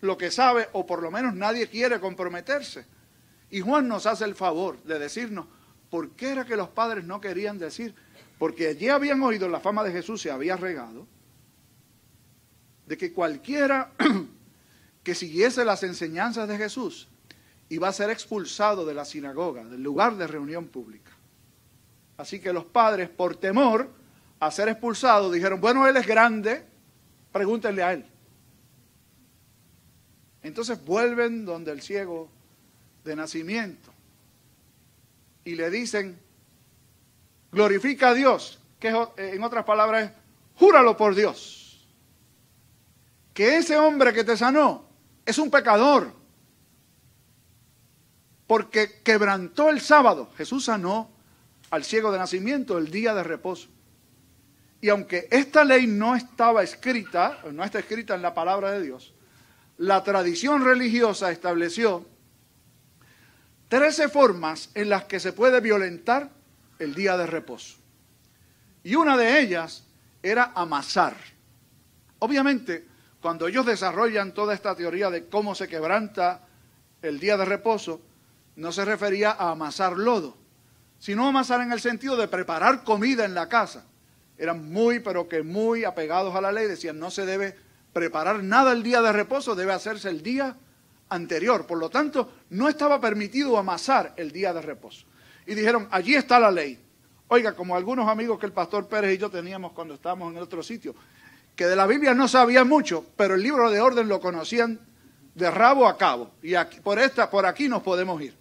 lo 0.00 0.16
que 0.16 0.30
sabe, 0.30 0.68
o 0.72 0.84
por 0.84 1.02
lo 1.02 1.10
menos 1.10 1.34
nadie 1.34 1.68
quiere 1.68 2.00
comprometerse. 2.00 2.86
Y 3.50 3.60
Juan 3.60 3.86
nos 3.86 4.06
hace 4.06 4.24
el 4.24 4.34
favor 4.34 4.82
de 4.82 4.98
decirnos, 4.98 5.46
¿Por 5.92 6.12
qué 6.12 6.30
era 6.30 6.46
que 6.46 6.56
los 6.56 6.70
padres 6.70 7.04
no 7.04 7.20
querían 7.20 7.58
decir? 7.58 7.94
Porque 8.38 8.68
allí 8.68 8.88
habían 8.88 9.22
oído 9.22 9.46
la 9.46 9.60
fama 9.60 9.84
de 9.84 9.92
Jesús, 9.92 10.22
se 10.22 10.30
había 10.30 10.56
regado, 10.56 11.06
de 12.86 12.96
que 12.96 13.12
cualquiera 13.12 13.92
que 15.04 15.14
siguiese 15.14 15.66
las 15.66 15.82
enseñanzas 15.82 16.48
de 16.48 16.56
Jesús 16.56 17.10
iba 17.68 17.88
a 17.88 17.92
ser 17.92 18.08
expulsado 18.08 18.86
de 18.86 18.94
la 18.94 19.04
sinagoga, 19.04 19.66
del 19.66 19.82
lugar 19.82 20.16
de 20.16 20.26
reunión 20.26 20.68
pública. 20.68 21.12
Así 22.16 22.40
que 22.40 22.54
los 22.54 22.64
padres, 22.64 23.10
por 23.10 23.36
temor 23.36 23.90
a 24.40 24.50
ser 24.50 24.68
expulsados, 24.68 25.30
dijeron, 25.30 25.60
bueno, 25.60 25.86
él 25.86 25.98
es 25.98 26.06
grande, 26.06 26.64
pregúntenle 27.32 27.82
a 27.82 27.92
él. 27.94 28.04
Entonces 30.42 30.84
vuelven 30.84 31.44
donde 31.44 31.72
el 31.72 31.82
ciego 31.82 32.28
de 33.04 33.16
nacimiento 33.16 33.92
y 35.44 35.54
le 35.54 35.70
dicen, 35.70 36.18
glorifica 37.50 38.10
a 38.10 38.14
Dios, 38.14 38.60
que 38.78 38.88
eh, 38.88 39.32
en 39.34 39.42
otras 39.42 39.64
palabras 39.64 40.12
júralo 40.56 40.96
por 40.96 41.14
Dios, 41.14 41.86
que 43.34 43.56
ese 43.56 43.78
hombre 43.78 44.12
que 44.12 44.24
te 44.24 44.36
sanó 44.36 44.84
es 45.24 45.38
un 45.38 45.50
pecador, 45.50 46.12
porque 48.46 49.00
quebrantó 49.02 49.70
el 49.70 49.80
sábado. 49.80 50.30
Jesús 50.36 50.66
sanó 50.66 51.10
al 51.70 51.84
ciego 51.84 52.12
de 52.12 52.18
nacimiento 52.18 52.76
el 52.76 52.90
día 52.90 53.14
de 53.14 53.22
reposo. 53.22 53.68
Y 54.82 54.90
aunque 54.90 55.28
esta 55.30 55.64
ley 55.64 55.86
no 55.86 56.14
estaba 56.14 56.62
escrita, 56.62 57.38
no 57.50 57.64
está 57.64 57.78
escrita 57.78 58.14
en 58.14 58.20
la 58.20 58.34
palabra 58.34 58.72
de 58.72 58.82
Dios, 58.82 59.14
la 59.78 60.04
tradición 60.04 60.62
religiosa 60.62 61.30
estableció 61.30 62.06
trece 63.68 64.10
formas 64.10 64.68
en 64.74 64.90
las 64.90 65.04
que 65.04 65.18
se 65.18 65.32
puede 65.32 65.60
violentar 65.60 66.28
el 66.78 66.94
día 66.94 67.16
de 67.16 67.26
reposo. 67.26 67.78
Y 68.84 68.96
una 68.96 69.16
de 69.16 69.40
ellas 69.40 69.86
era 70.22 70.52
amasar 70.54 71.14
Obviamente, 72.22 72.86
cuando 73.20 73.48
ellos 73.48 73.66
desarrollan 73.66 74.32
toda 74.32 74.54
esta 74.54 74.76
teoría 74.76 75.10
de 75.10 75.26
cómo 75.26 75.56
se 75.56 75.66
quebranta 75.66 76.46
el 77.02 77.18
día 77.18 77.36
de 77.36 77.44
reposo, 77.44 78.00
no 78.54 78.70
se 78.70 78.84
refería 78.84 79.32
a 79.32 79.50
amasar 79.50 79.98
lodo, 79.98 80.36
sino 81.00 81.26
amasar 81.26 81.62
en 81.62 81.72
el 81.72 81.80
sentido 81.80 82.16
de 82.16 82.28
preparar 82.28 82.84
comida 82.84 83.24
en 83.24 83.34
la 83.34 83.48
casa. 83.48 83.86
Eran 84.38 84.72
muy, 84.72 85.00
pero 85.00 85.28
que 85.28 85.42
muy 85.42 85.84
apegados 85.84 86.34
a 86.34 86.40
la 86.40 86.52
ley, 86.52 86.66
decían 86.66 86.98
no 86.98 87.10
se 87.10 87.26
debe 87.26 87.54
preparar 87.92 88.42
nada 88.42 88.72
el 88.72 88.82
día 88.82 89.02
de 89.02 89.12
reposo, 89.12 89.54
debe 89.54 89.72
hacerse 89.72 90.08
el 90.08 90.22
día 90.22 90.56
anterior. 91.08 91.66
Por 91.66 91.78
lo 91.78 91.90
tanto, 91.90 92.32
no 92.50 92.68
estaba 92.68 93.00
permitido 93.00 93.58
amasar 93.58 94.14
el 94.16 94.32
día 94.32 94.52
de 94.52 94.62
reposo. 94.62 95.06
Y 95.46 95.54
dijeron, 95.54 95.88
allí 95.90 96.14
está 96.14 96.38
la 96.38 96.50
ley. 96.50 96.78
Oiga, 97.28 97.54
como 97.54 97.76
algunos 97.76 98.08
amigos 98.08 98.38
que 98.38 98.46
el 98.46 98.52
pastor 98.52 98.88
Pérez 98.88 99.14
y 99.14 99.18
yo 99.18 99.30
teníamos 99.30 99.72
cuando 99.72 99.94
estábamos 99.94 100.32
en 100.32 100.38
otro 100.38 100.62
sitio, 100.62 100.94
que 101.56 101.66
de 101.66 101.76
la 101.76 101.86
Biblia 101.86 102.14
no 102.14 102.28
sabían 102.28 102.68
mucho, 102.68 103.06
pero 103.16 103.34
el 103.34 103.42
libro 103.42 103.70
de 103.70 103.80
orden 103.80 104.08
lo 104.08 104.20
conocían 104.20 104.80
de 105.34 105.50
rabo 105.50 105.86
a 105.86 105.96
cabo. 105.96 106.32
Y 106.42 106.54
aquí, 106.54 106.80
por, 106.80 106.98
esta, 106.98 107.30
por 107.30 107.46
aquí 107.46 107.68
nos 107.68 107.82
podemos 107.82 108.20
ir. 108.20 108.34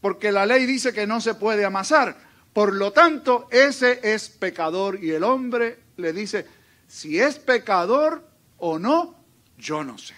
Porque 0.00 0.30
la 0.32 0.46
ley 0.46 0.66
dice 0.66 0.92
que 0.92 1.06
no 1.06 1.20
se 1.20 1.34
puede 1.34 1.64
amasar. 1.64 2.16
Por 2.52 2.74
lo 2.74 2.92
tanto, 2.92 3.46
ese 3.50 4.00
es 4.02 4.28
pecador. 4.28 5.02
Y 5.02 5.10
el 5.10 5.24
hombre 5.24 5.78
le 5.96 6.12
dice, 6.12 6.46
si 6.86 7.20
es 7.20 7.38
pecador 7.38 8.26
o 8.58 8.78
no, 8.78 9.14
yo 9.56 9.84
no 9.84 9.98
sé. 9.98 10.14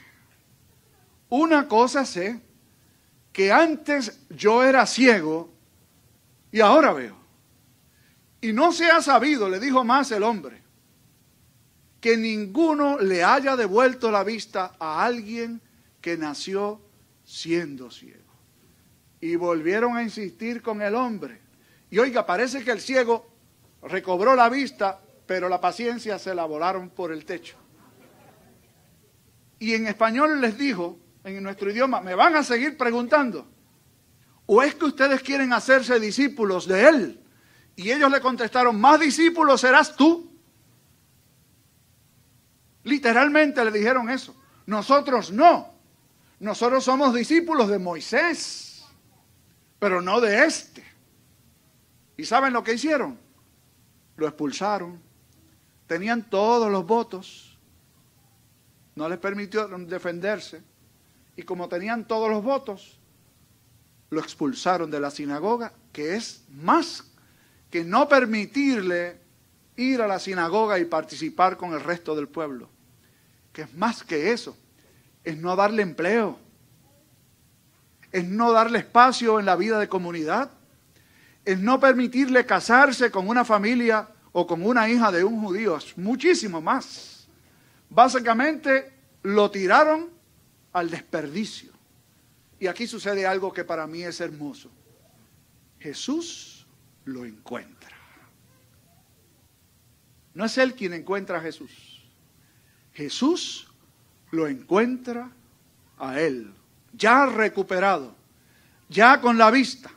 Una 1.29 1.69
cosa 1.69 2.05
sé, 2.05 2.41
que 3.33 3.53
antes 3.53 4.21
yo 4.31 4.65
era 4.65 4.87
ciego 4.87 5.53
y 6.51 6.61
ahora 6.61 6.93
veo. 6.93 7.17
Y 8.41 8.53
no 8.53 8.73
se 8.73 8.91
ha 8.91 9.03
sabido, 9.03 9.49
le 9.49 9.61
dijo 9.61 9.85
más 9.85 10.11
el 10.13 10.23
hombre, 10.23 10.63
que 12.01 12.17
ninguno 12.17 12.99
le 12.99 13.23
haya 13.23 13.57
devuelto 13.57 14.11
la 14.11 14.25
vista 14.25 14.75
a 14.79 15.05
alguien 15.05 15.61
que 16.01 16.17
nació 16.17 16.81
siendo 17.25 17.91
ciego. 17.91 18.19
Y 19.21 19.37
volvieron 19.37 19.97
a 19.97 20.03
insistir 20.03 20.63
con 20.63 20.81
el 20.81 20.95
hombre. 20.95 21.41
Y 21.91 21.99
oiga, 21.99 22.25
parece 22.25 22.65
que 22.65 22.71
el 22.71 22.81
ciego 22.81 23.27
recobró 23.83 24.37
la 24.37 24.49
vista, 24.49 25.01
pero 25.27 25.49
la 25.49 25.61
paciencia 25.61 26.19
se 26.19 26.35
la 26.35 26.45
volaron 26.45 26.91
por 26.91 27.13
el 27.13 27.25
techo. 27.25 27.57
Y 29.59 29.75
en 29.75 29.87
español 29.87 30.41
les 30.41 30.57
dijo, 30.57 30.99
en 31.25 31.43
nuestro 31.43 31.71
idioma, 31.71 32.01
me 32.01 32.15
van 32.15 32.37
a 32.37 32.45
seguir 32.45 32.77
preguntando. 32.77 33.47
¿O 34.47 34.63
es 34.63 34.75
que 34.75 34.87
ustedes 34.87 35.21
quieren 35.23 35.53
hacerse 35.53 36.01
discípulos 36.01 36.67
de 36.67 36.89
Él? 36.89 37.21
Y 37.77 37.91
ellos 37.91 38.11
le 38.11 38.21
contestaron, 38.21 38.81
más 38.81 38.99
discípulos 38.99 39.61
serás 39.61 39.95
tú. 39.97 40.33
Literalmente 42.85 43.65
le 43.65 43.71
dijeron 43.71 44.11
eso. 44.11 44.35
Nosotros 44.67 45.31
no. 45.31 45.75
Nosotros 46.41 46.83
somos 46.83 47.15
discípulos 47.15 47.69
de 47.69 47.79
Moisés, 47.79 48.85
pero 49.79 50.01
no 50.01 50.21
de 50.21 50.45
este. 50.45 50.83
¿Y 52.21 52.27
saben 52.27 52.53
lo 52.53 52.63
que 52.63 52.75
hicieron? 52.75 53.19
Lo 54.19 54.29
expulsaron. 54.29 55.01
Tenían 55.87 56.29
todos 56.29 56.71
los 56.71 56.87
votos. 56.87 57.59
No 58.95 59.09
les 59.09 59.19
permitió 59.19 59.67
defenderse. 59.67 60.63
Y 61.35 61.45
como 61.45 61.67
tenían 61.67 62.07
todos 62.07 62.29
los 62.29 62.45
votos, 62.45 63.01
lo 64.11 64.21
expulsaron 64.21 64.91
de 64.91 65.01
la 65.01 65.11
sinagoga, 65.11 65.73
que 65.95 66.15
es 66.15 66.45
más 66.51 67.11
que 67.71 67.85
no 67.85 68.07
permitirle 68.07 69.19
ir 69.77 70.03
a 70.03 70.07
la 70.07 70.19
sinagoga 70.19 70.79
y 70.79 70.85
participar 70.85 71.57
con 71.57 71.73
el 71.73 71.81
resto 71.81 72.15
del 72.15 72.29
pueblo, 72.29 72.69
que 73.51 73.63
es 73.63 73.73
más 73.73 74.03
que 74.03 74.31
eso, 74.33 74.55
es 75.25 75.39
no 75.39 75.57
darle 75.57 75.81
empleo, 75.81 76.39
es 78.13 78.27
no 78.27 78.53
darle 78.53 78.81
espacio 78.81 79.41
en 79.41 79.47
la 79.47 79.57
vida 79.57 79.79
de 79.79 79.89
comunidad, 79.89 80.51
es 81.45 81.59
no 81.59 81.81
permitirle 81.81 82.47
casarse 82.47 83.11
con 83.11 83.29
una 83.29 83.45
familia 83.45 84.09
o 84.33 84.47
con 84.47 84.65
una 84.65 84.89
hija 84.89 85.11
de 85.11 85.25
un 85.25 85.41
judío, 85.41 85.79
muchísimo 85.97 86.61
más. 86.61 87.29
Básicamente 87.89 88.93
lo 89.23 89.51
tiraron 89.51 90.11
al 90.73 90.91
desperdicio. 90.91 91.73
Y 92.59 92.67
aquí 92.67 92.87
sucede 92.87 93.27
algo 93.27 93.53
que 93.53 93.65
para 93.65 93.87
mí 93.87 94.03
es 94.03 94.21
hermoso. 94.21 94.71
Jesús 95.79 96.67
lo 97.05 97.25
encuentra. 97.25 97.97
No 100.35 100.45
es 100.45 100.59
Él 100.59 100.75
quien 100.75 100.93
encuentra 100.93 101.39
a 101.39 101.41
Jesús. 101.41 102.05
Jesús 102.93 103.69
lo 104.31 104.47
encuentra 104.47 105.31
a 105.99 106.21
Él, 106.21 106.53
ya 106.93 107.27
recuperado, 107.27 108.15
ya 108.89 109.21
con 109.21 109.39
la 109.39 109.51
vista, 109.51 109.91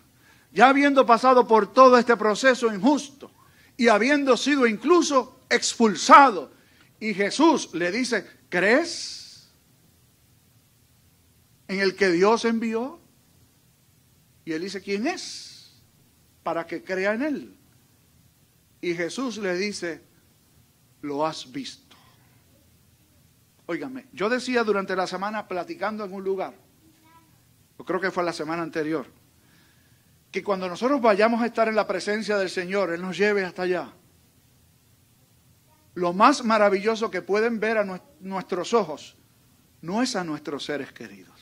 ya 0.54 0.70
habiendo 0.70 1.06
pasado 1.06 1.46
por 1.48 1.74
todo 1.74 1.98
este 1.98 2.16
proceso 2.16 2.74
injusto 2.74 3.32
y 3.76 3.90
habiendo 3.90 4.38
sido 4.38 4.66
incluso 4.66 5.42
expulsado. 5.50 6.52
Y 7.00 7.14
Jesús 7.14 7.74
le 7.74 7.92
dice, 7.92 8.26
¿crees? 8.48 9.24
en 11.68 11.80
el 11.80 11.96
que 11.96 12.12
Dios 12.12 12.46
envió. 12.46 13.00
Y 14.46 14.54
él 14.54 14.62
dice, 14.62 14.82
¿quién 14.82 15.08
es? 15.08 15.82
Para 16.44 16.68
que 16.68 16.84
crea 16.84 17.14
en 17.14 17.22
él. 17.22 17.58
Y 18.82 18.94
Jesús 18.94 19.38
le 19.38 19.56
dice, 19.56 20.02
lo 21.02 21.26
has 21.26 21.52
visto. 21.52 21.96
Óigame, 23.66 24.08
yo 24.12 24.30
decía 24.30 24.64
durante 24.64 24.96
la 24.96 25.08
semana 25.08 25.48
platicando 25.48 26.04
en 26.04 26.14
un 26.14 26.24
lugar, 26.24 26.54
creo 27.86 28.00
que 28.00 28.12
fue 28.12 28.24
la 28.24 28.34
semana 28.34 28.62
anterior, 28.62 29.08
que 30.34 30.44
cuando 30.44 30.68
nosotros 30.68 31.02
vayamos 31.02 31.42
a 31.42 31.46
estar 31.46 31.70
en 31.70 31.76
la 31.76 31.88
presencia 31.88 32.38
del 32.38 32.50
Señor, 32.50 32.92
Él 32.92 33.02
nos 33.02 33.18
lleve 33.18 33.46
hasta 33.46 33.62
allá. 33.62 33.94
Lo 35.94 36.12
más 36.12 36.44
maravilloso 36.44 37.10
que 37.10 37.22
pueden 37.22 37.62
ver 37.62 37.78
a 37.78 38.02
nuestros 38.20 38.74
ojos 38.74 39.16
no 39.82 40.02
es 40.02 40.18
a 40.18 40.26
nuestros 40.26 40.66
seres 40.66 40.92
queridos 40.92 41.34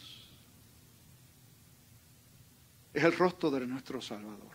es 2.93 3.03
el 3.03 3.13
rostro 3.13 3.49
de 3.51 3.65
nuestro 3.65 4.01
Salvador. 4.01 4.51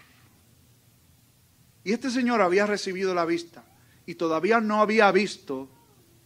Y 1.85 1.93
este 1.93 2.11
señor 2.11 2.43
había 2.43 2.67
recibido 2.67 3.15
la 3.15 3.25
vista 3.25 3.65
y 4.05 4.17
todavía 4.17 4.61
no 4.61 4.83
había 4.83 5.11
visto 5.13 5.69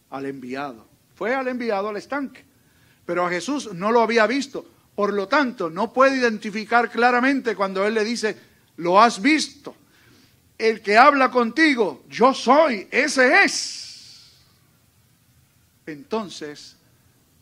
al 0.09 0.27
enviado. 0.27 0.89
Fue 1.15 1.35
al 1.35 1.49
enviado 1.49 1.89
al 1.89 1.97
estanque, 1.97 2.45
pero 3.05 3.27
a 3.27 3.31
Jesús 3.31 3.73
no 3.75 3.93
lo 3.93 4.01
había 4.01 4.27
visto. 4.27 4.67
Por 5.01 5.15
lo 5.15 5.27
tanto, 5.27 5.71
no 5.71 5.95
puede 5.95 6.19
identificar 6.19 6.91
claramente 6.91 7.57
cuando 7.57 7.87
Él 7.87 7.95
le 7.95 8.05
dice, 8.05 8.37
lo 8.77 9.01
has 9.01 9.23
visto. 9.23 9.75
El 10.59 10.83
que 10.83 10.99
habla 10.99 11.31
contigo, 11.31 12.05
yo 12.07 12.35
soy, 12.35 12.87
ese 12.91 13.43
es. 13.43 14.31
Entonces, 15.87 16.77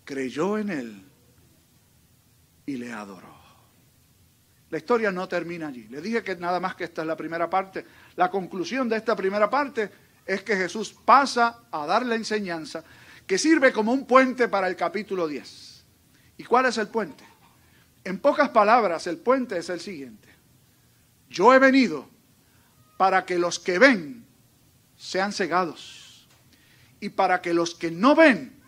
creyó 0.05 0.57
en 0.57 0.71
Él 0.71 1.03
y 2.65 2.77
le 2.77 2.93
adoró. 2.93 3.35
La 4.71 4.79
historia 4.79 5.11
no 5.11 5.27
termina 5.27 5.67
allí. 5.67 5.89
Le 5.89 6.01
dije 6.01 6.23
que 6.23 6.37
nada 6.37 6.61
más 6.61 6.77
que 6.77 6.85
esta 6.85 7.03
es 7.03 7.09
la 7.09 7.17
primera 7.17 7.51
parte. 7.51 7.85
La 8.15 8.31
conclusión 8.31 8.89
de 8.89 8.99
esta 8.99 9.17
primera 9.17 9.51
parte 9.51 9.91
es 10.25 10.45
que 10.45 10.55
Jesús 10.55 10.95
pasa 11.05 11.63
a 11.73 11.87
dar 11.87 12.07
la 12.07 12.15
enseñanza 12.15 12.85
que 13.27 13.37
sirve 13.37 13.73
como 13.73 13.93
un 13.93 14.07
puente 14.07 14.47
para 14.47 14.69
el 14.69 14.77
capítulo 14.77 15.27
10. 15.27 15.85
¿Y 16.37 16.45
cuál 16.45 16.67
es 16.67 16.79
el 16.79 16.87
puente? 16.87 17.28
En 18.09 18.21
pocas 18.21 18.49
palabras, 18.49 19.07
el 19.07 19.19
puente 19.19 19.59
es 19.59 19.69
el 19.69 19.81
siguiente. 19.81 20.31
Yo 21.29 21.53
he 21.53 21.59
venido 21.59 22.09
para 22.97 23.27
que 23.27 23.39
los 23.39 23.59
que 23.59 23.79
ven 23.79 24.25
sean 24.97 25.31
cegados 25.31 26.27
y 27.01 27.11
para 27.11 27.43
que 27.43 27.53
los 27.53 27.75
que 27.75 27.91
no 27.91 28.15
ven 28.15 28.63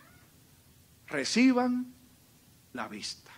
reciban 1.06 1.90
la 2.74 2.86
vista. 2.86 3.30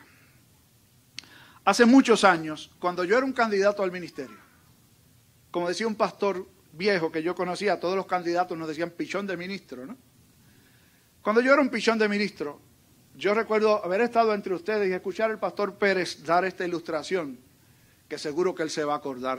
Hace 1.64 1.84
muchos 1.86 2.24
años, 2.24 2.72
cuando 2.80 3.04
yo 3.04 3.16
era 3.16 3.24
un 3.24 3.32
candidato 3.32 3.84
al 3.84 3.92
ministerio, 3.92 4.38
como 5.52 5.68
decía 5.68 5.86
un 5.86 5.94
pastor 5.94 6.48
viejo 6.72 7.12
que 7.12 7.22
yo 7.22 7.36
conocía, 7.36 7.78
todos 7.78 7.94
los 7.94 8.06
candidatos 8.06 8.58
nos 8.58 8.66
decían 8.66 8.90
pichón 8.90 9.28
de 9.28 9.36
ministro, 9.36 9.86
¿no? 9.86 9.96
Cuando 11.22 11.40
yo 11.40 11.52
era 11.52 11.62
un 11.62 11.68
pichón 11.68 11.96
de 11.96 12.08
ministro, 12.08 12.60
yo 13.16 13.34
recuerdo 13.34 13.84
haber 13.84 14.00
estado 14.02 14.34
entre 14.34 14.54
ustedes 14.54 14.88
y 14.88 14.92
escuchar 14.92 15.30
al 15.30 15.38
pastor 15.38 15.74
Pérez 15.74 16.24
dar 16.24 16.44
esta 16.44 16.64
ilustración, 16.64 17.38
que 18.08 18.18
seguro 18.18 18.54
que 18.54 18.62
él 18.62 18.70
se 18.70 18.84
va 18.84 18.94
a 18.94 18.98
acordar 18.98 19.38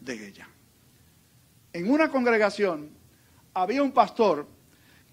de 0.00 0.28
ella. 0.28 0.48
En 1.72 1.90
una 1.90 2.10
congregación 2.10 2.90
había 3.54 3.82
un 3.82 3.92
pastor 3.92 4.46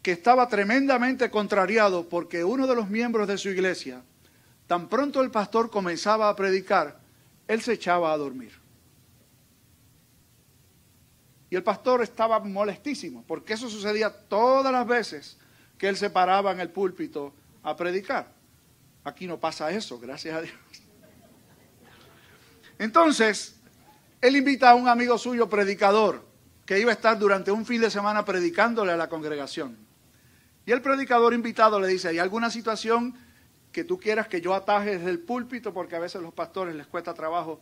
que 0.01 0.11
estaba 0.11 0.47
tremendamente 0.47 1.29
contrariado 1.29 2.07
porque 2.07 2.43
uno 2.43 2.65
de 2.65 2.75
los 2.75 2.89
miembros 2.89 3.27
de 3.27 3.37
su 3.37 3.49
iglesia 3.49 4.01
Tan 4.67 4.89
pronto 4.89 5.21
el 5.21 5.31
pastor 5.31 5.69
comenzaba 5.69 6.27
a 6.27 6.35
predicar, 6.35 6.99
él 7.47 7.61
se 7.61 7.73
echaba 7.73 8.11
a 8.11 8.17
dormir. 8.17 8.51
Y 11.49 11.55
el 11.55 11.63
pastor 11.63 12.03
estaba 12.03 12.41
molestísimo, 12.41 13.23
porque 13.25 13.53
eso 13.53 13.69
sucedía 13.69 14.11
todas 14.11 14.71
las 14.73 14.85
veces 14.85 15.37
que 15.77 15.87
él 15.87 15.95
se 15.95 16.09
paraba 16.09 16.51
en 16.51 16.59
el 16.59 16.69
púlpito 16.69 17.33
a 17.67 17.75
predicar. 17.75 18.33
Aquí 19.03 19.27
no 19.27 19.37
pasa 19.37 19.69
eso, 19.71 19.99
gracias 19.99 20.33
a 20.33 20.41
Dios. 20.41 20.55
Entonces, 22.79 23.59
él 24.21 24.37
invita 24.37 24.69
a 24.69 24.75
un 24.75 24.87
amigo 24.87 25.17
suyo, 25.17 25.49
predicador, 25.49 26.25
que 26.65 26.79
iba 26.79 26.91
a 26.91 26.93
estar 26.93 27.19
durante 27.19 27.51
un 27.51 27.65
fin 27.65 27.81
de 27.81 27.91
semana 27.91 28.23
predicándole 28.23 28.93
a 28.93 28.95
la 28.95 29.09
congregación. 29.09 29.77
Y 30.65 30.71
el 30.71 30.81
predicador 30.81 31.33
invitado 31.33 31.77
le 31.77 31.89
dice, 31.89 32.07
¿hay 32.07 32.19
alguna 32.19 32.49
situación 32.49 33.13
que 33.73 33.83
tú 33.83 33.99
quieras 33.99 34.29
que 34.29 34.39
yo 34.39 34.53
ataje 34.53 34.97
desde 34.97 35.09
el 35.09 35.19
púlpito? 35.19 35.73
Porque 35.73 35.97
a 35.97 35.99
veces 35.99 36.21
los 36.21 36.33
pastores 36.33 36.73
les 36.73 36.87
cuesta 36.87 37.13
trabajo 37.13 37.59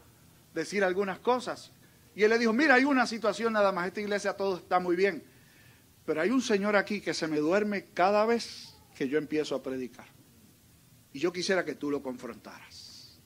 decir 0.54 0.84
algunas 0.84 1.18
cosas. 1.18 1.72
Y 2.16 2.22
él 2.22 2.30
le 2.30 2.38
dijo, 2.38 2.54
mira, 2.54 2.76
hay 2.76 2.86
una 2.86 3.08
situación 3.08 3.54
nada 3.54 3.72
más, 3.72 3.88
esta 3.88 4.02
iglesia 4.02 4.38
todo 4.38 4.58
está 4.58 4.80
muy 4.80 4.96
bien, 4.96 5.24
pero 6.06 6.22
hay 6.22 6.30
un 6.30 6.44
señor 6.44 6.76
aquí 6.76 7.02
que 7.02 7.16
se 7.16 7.28
me 7.28 7.38
duerme 7.38 7.86
cada 7.86 8.24
vez 8.28 8.75
que 8.96 9.08
yo 9.08 9.18
empiezo 9.18 9.56
a 9.56 9.62
predicar. 9.62 10.08
Y 11.14 11.20
yo 11.20 11.32
quisiera 11.32 11.64
que 11.64 11.76
tú 11.76 11.92
lo 11.92 12.02
confrontaras. 12.02 13.20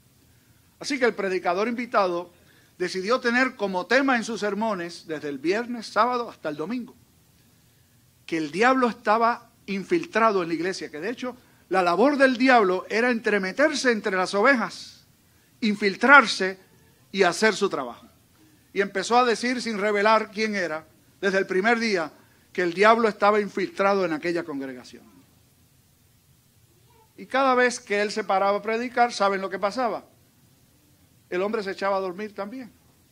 Así 0.79 0.97
que 0.97 1.05
el 1.05 1.13
predicador 1.13 1.67
invitado 1.67 2.31
decidió 2.77 3.19
tener 3.19 3.55
como 3.55 3.85
tema 3.85 4.15
en 4.15 4.23
sus 4.23 4.39
sermones, 4.39 5.05
desde 5.05 5.29
el 5.29 5.37
viernes, 5.37 5.87
sábado 5.87 6.29
hasta 6.29 6.49
el 6.49 6.55
domingo, 6.55 6.95
que 8.25 8.37
el 8.37 8.51
diablo 8.51 8.87
estaba 8.87 9.51
infiltrado 9.65 10.41
en 10.41 10.49
la 10.49 10.55
iglesia, 10.55 10.89
que 10.89 10.99
de 10.99 11.09
hecho 11.09 11.35
la 11.67 11.83
labor 11.83 12.17
del 12.17 12.37
diablo 12.37 12.85
era 12.89 13.11
entremeterse 13.11 13.91
entre 13.91 14.15
las 14.15 14.33
ovejas, 14.33 15.05
infiltrarse 15.61 16.57
y 17.11 17.23
hacer 17.23 17.53
su 17.55 17.69
trabajo. 17.69 18.07
Y 18.73 18.81
empezó 18.81 19.17
a 19.17 19.25
decir 19.25 19.61
sin 19.61 19.77
revelar 19.77 20.31
quién 20.31 20.55
era, 20.55 20.87
desde 21.19 21.37
el 21.37 21.45
primer 21.45 21.79
día, 21.79 22.11
que 22.53 22.61
el 22.61 22.73
diablo 22.73 23.09
estaba 23.09 23.41
infiltrado 23.41 24.05
en 24.05 24.13
aquella 24.13 24.43
congregación. 24.43 25.18
Y 27.19 27.25
cada 27.25 27.53
vez 27.53 27.81
que 27.81 28.01
él 28.01 28.11
se 28.11 28.23
paraba 28.23 28.59
a 28.59 28.61
predicar, 28.61 29.11
¿saben 29.11 29.41
lo 29.41 29.49
que 29.49 29.59
pasaba? 29.59 30.05
El 31.29 31.41
hombre 31.41 31.61
se 31.61 31.71
echaba 31.71 31.97
a 31.97 31.99
dormir 31.99 32.33
también. 32.33 32.71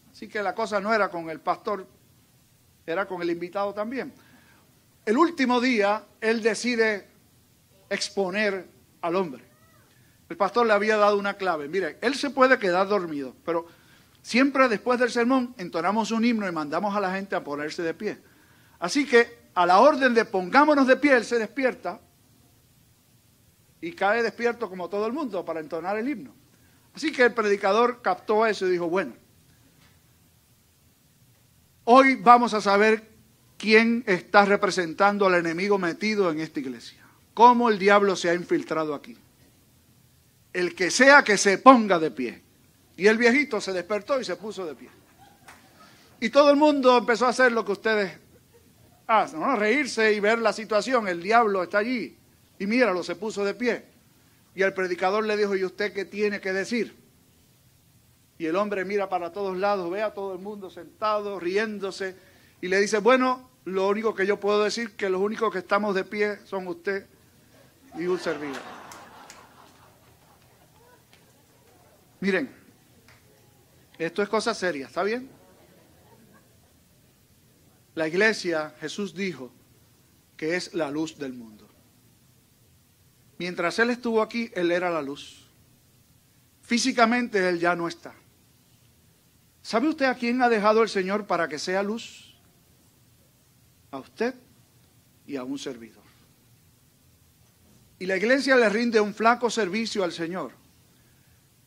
Así 0.09 0.29
que 0.29 0.41
la 0.41 0.55
cosa 0.55 0.79
no 0.79 0.93
era 0.93 1.09
con 1.09 1.29
el 1.29 1.41
pastor, 1.41 1.85
era 2.85 3.05
con 3.05 3.21
el 3.21 3.29
invitado 3.29 3.73
también. 3.73 4.13
El 5.05 5.17
último 5.17 5.59
día, 5.59 6.05
él 6.21 6.41
decide 6.41 7.05
exponer 7.89 8.65
al 9.01 9.17
hombre. 9.17 9.43
El 10.29 10.37
pastor 10.37 10.65
le 10.65 10.71
había 10.71 10.95
dado 10.95 11.17
una 11.17 11.33
clave. 11.33 11.67
Mire, 11.67 11.97
él 11.99 12.15
se 12.15 12.29
puede 12.29 12.57
quedar 12.57 12.87
dormido, 12.87 13.35
pero 13.43 13.67
Siempre 14.21 14.67
después 14.67 14.99
del 14.99 15.09
sermón 15.09 15.55
entonamos 15.57 16.11
un 16.11 16.25
himno 16.25 16.45
y 16.45 16.51
mandamos 16.51 16.93
a 16.93 16.99
la 16.99 17.13
gente 17.13 17.33
a 17.37 17.45
ponerse 17.45 17.81
de 17.81 17.93
pie. 17.93 18.17
Así 18.77 19.05
que 19.05 19.47
a 19.53 19.65
la 19.65 19.79
orden 19.79 20.13
de 20.13 20.25
pongámonos 20.25 20.85
de 20.85 20.97
pie, 20.97 21.15
él 21.15 21.23
se 21.23 21.39
despierta 21.39 22.01
y 23.81 23.93
cae 23.93 24.23
despierto 24.23 24.69
como 24.69 24.89
todo 24.89 25.05
el 25.05 25.13
mundo 25.13 25.45
para 25.45 25.59
entonar 25.59 25.97
el 25.97 26.07
himno. 26.07 26.33
Así 26.93 27.11
que 27.11 27.23
el 27.23 27.33
predicador 27.33 28.01
captó 28.01 28.45
eso 28.45 28.67
y 28.67 28.71
dijo, 28.71 28.89
bueno, 28.89 29.13
hoy 31.83 32.15
vamos 32.15 32.53
a 32.53 32.61
saber 32.61 33.07
quién 33.57 34.03
está 34.07 34.45
representando 34.45 35.27
al 35.27 35.35
enemigo 35.35 35.77
metido 35.77 36.31
en 36.31 36.39
esta 36.39 36.59
iglesia. 36.59 37.03
Cómo 37.33 37.69
el 37.69 37.77
diablo 37.77 38.15
se 38.15 38.29
ha 38.29 38.33
infiltrado 38.33 38.95
aquí. 38.95 39.15
El 40.53 40.73
que 40.73 40.89
sea 40.89 41.23
que 41.23 41.37
se 41.37 41.59
ponga 41.59 41.99
de 41.99 42.09
pie. 42.09 42.41
Y 42.95 43.05
el 43.05 43.17
viejito 43.17 43.61
se 43.61 43.73
despertó 43.73 44.19
y 44.19 44.25
se 44.25 44.35
puso 44.35 44.65
de 44.65 44.73
pie. 44.73 44.89
Y 46.19 46.29
todo 46.29 46.49
el 46.49 46.57
mundo 46.57 46.97
empezó 46.97 47.27
a 47.27 47.29
hacer 47.29 47.51
lo 47.51 47.63
que 47.63 47.73
ustedes 47.73 48.17
hacen, 49.05 49.39
reírse 49.55 50.13
y 50.13 50.19
ver 50.19 50.39
la 50.39 50.51
situación. 50.51 51.07
El 51.07 51.21
diablo 51.21 51.61
está 51.61 51.77
allí. 51.77 52.16
Y 52.59 52.67
míralo, 52.67 53.03
se 53.03 53.15
puso 53.15 53.43
de 53.43 53.53
pie. 53.53 53.85
Y 54.55 54.63
el 54.63 54.73
predicador 54.73 55.23
le 55.23 55.37
dijo, 55.37 55.55
¿y 55.55 55.63
usted 55.63 55.93
qué 55.93 56.05
tiene 56.05 56.41
que 56.41 56.53
decir? 56.53 56.95
Y 58.39 58.45
el 58.45 58.55
hombre 58.55 58.85
mira 58.85 59.09
para 59.09 59.31
todos 59.31 59.57
lados, 59.57 59.89
ve 59.89 60.01
a 60.01 60.13
todo 60.13 60.33
el 60.33 60.39
mundo 60.39 60.69
sentado, 60.69 61.39
riéndose, 61.39 62.15
y 62.61 62.67
le 62.67 62.79
dice, 62.79 62.99
bueno, 62.99 63.49
lo 63.65 63.87
único 63.87 64.13
que 64.15 64.25
yo 64.25 64.39
puedo 64.39 64.63
decir 64.63 64.95
que 64.95 65.09
los 65.09 65.21
únicos 65.21 65.51
que 65.51 65.59
estamos 65.59 65.93
de 65.93 66.03
pie 66.03 66.37
son 66.45 66.67
usted 66.67 67.05
y 67.95 68.05
un 68.05 68.19
servidor. 68.19 68.61
Miren, 72.19 72.49
esto 73.97 74.21
es 74.21 74.29
cosa 74.29 74.53
seria, 74.53 74.87
¿está 74.87 75.03
bien? 75.03 75.29
La 77.95 78.07
iglesia, 78.07 78.75
Jesús 78.79 79.15
dijo 79.15 79.51
que 80.35 80.55
es 80.55 80.73
la 80.75 80.91
luz 80.91 81.17
del 81.17 81.33
mundo. 81.33 81.56
Mientras 83.38 83.78
Él 83.80 83.89
estuvo 83.89 84.21
aquí, 84.21 84.52
Él 84.56 84.71
era 84.71 84.89
la 84.89 85.02
luz. 85.02 85.47
Físicamente 86.62 87.47
Él 87.47 87.60
ya 87.60 87.76
no 87.76 87.88
está. 87.88 88.13
¿Sabe 89.62 89.89
usted 89.89 90.06
a 90.06 90.15
quién 90.15 90.41
ha 90.41 90.50
dejado 90.50 90.82
el 90.82 90.89
Señor 90.89 91.28
para 91.28 91.47
que 91.47 91.60
sea 91.60 91.84
luz? 91.84 92.36
A 93.91 93.97
usted 94.00 94.34
y 95.26 95.36
a 95.36 95.43
un 95.43 95.60
servidor. 95.60 96.04
Y 98.00 98.06
la 98.06 98.17
iglesia 98.17 98.56
le 98.56 98.69
rinde 98.69 99.00
un 99.00 99.13
flaco 99.13 99.50
servicio 99.50 100.04
al 100.04 100.12
Señor 100.12 100.52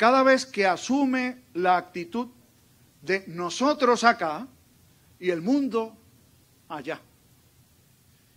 cada 0.00 0.22
vez 0.22 0.46
que 0.46 0.66
asume 0.66 1.42
la 1.52 1.76
actitud 1.76 2.28
de 3.02 3.24
nosotros 3.26 4.02
acá 4.02 4.48
y 5.18 5.28
el 5.28 5.42
mundo 5.42 5.94
allá. 6.70 7.02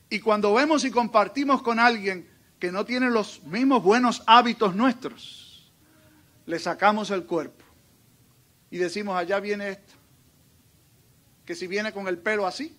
Y 0.09 0.19
cuando 0.19 0.53
vemos 0.53 0.83
y 0.83 0.91
compartimos 0.91 1.61
con 1.61 1.79
alguien 1.79 2.29
que 2.63 2.71
no 2.71 2.85
tiene 2.85 3.09
los 3.09 3.43
mismos 3.43 3.83
buenos 3.83 4.23
hábitos 4.25 4.73
nuestros, 4.73 5.69
le 6.45 6.57
sacamos 6.59 7.11
el 7.11 7.25
cuerpo 7.25 7.65
y 8.71 8.77
decimos, 8.77 9.17
allá 9.17 9.41
viene 9.41 9.67
esto, 9.67 9.93
que 11.43 11.55
si 11.55 11.67
viene 11.67 11.91
con 11.91 12.07
el 12.07 12.19
pelo 12.19 12.47
así, 12.47 12.73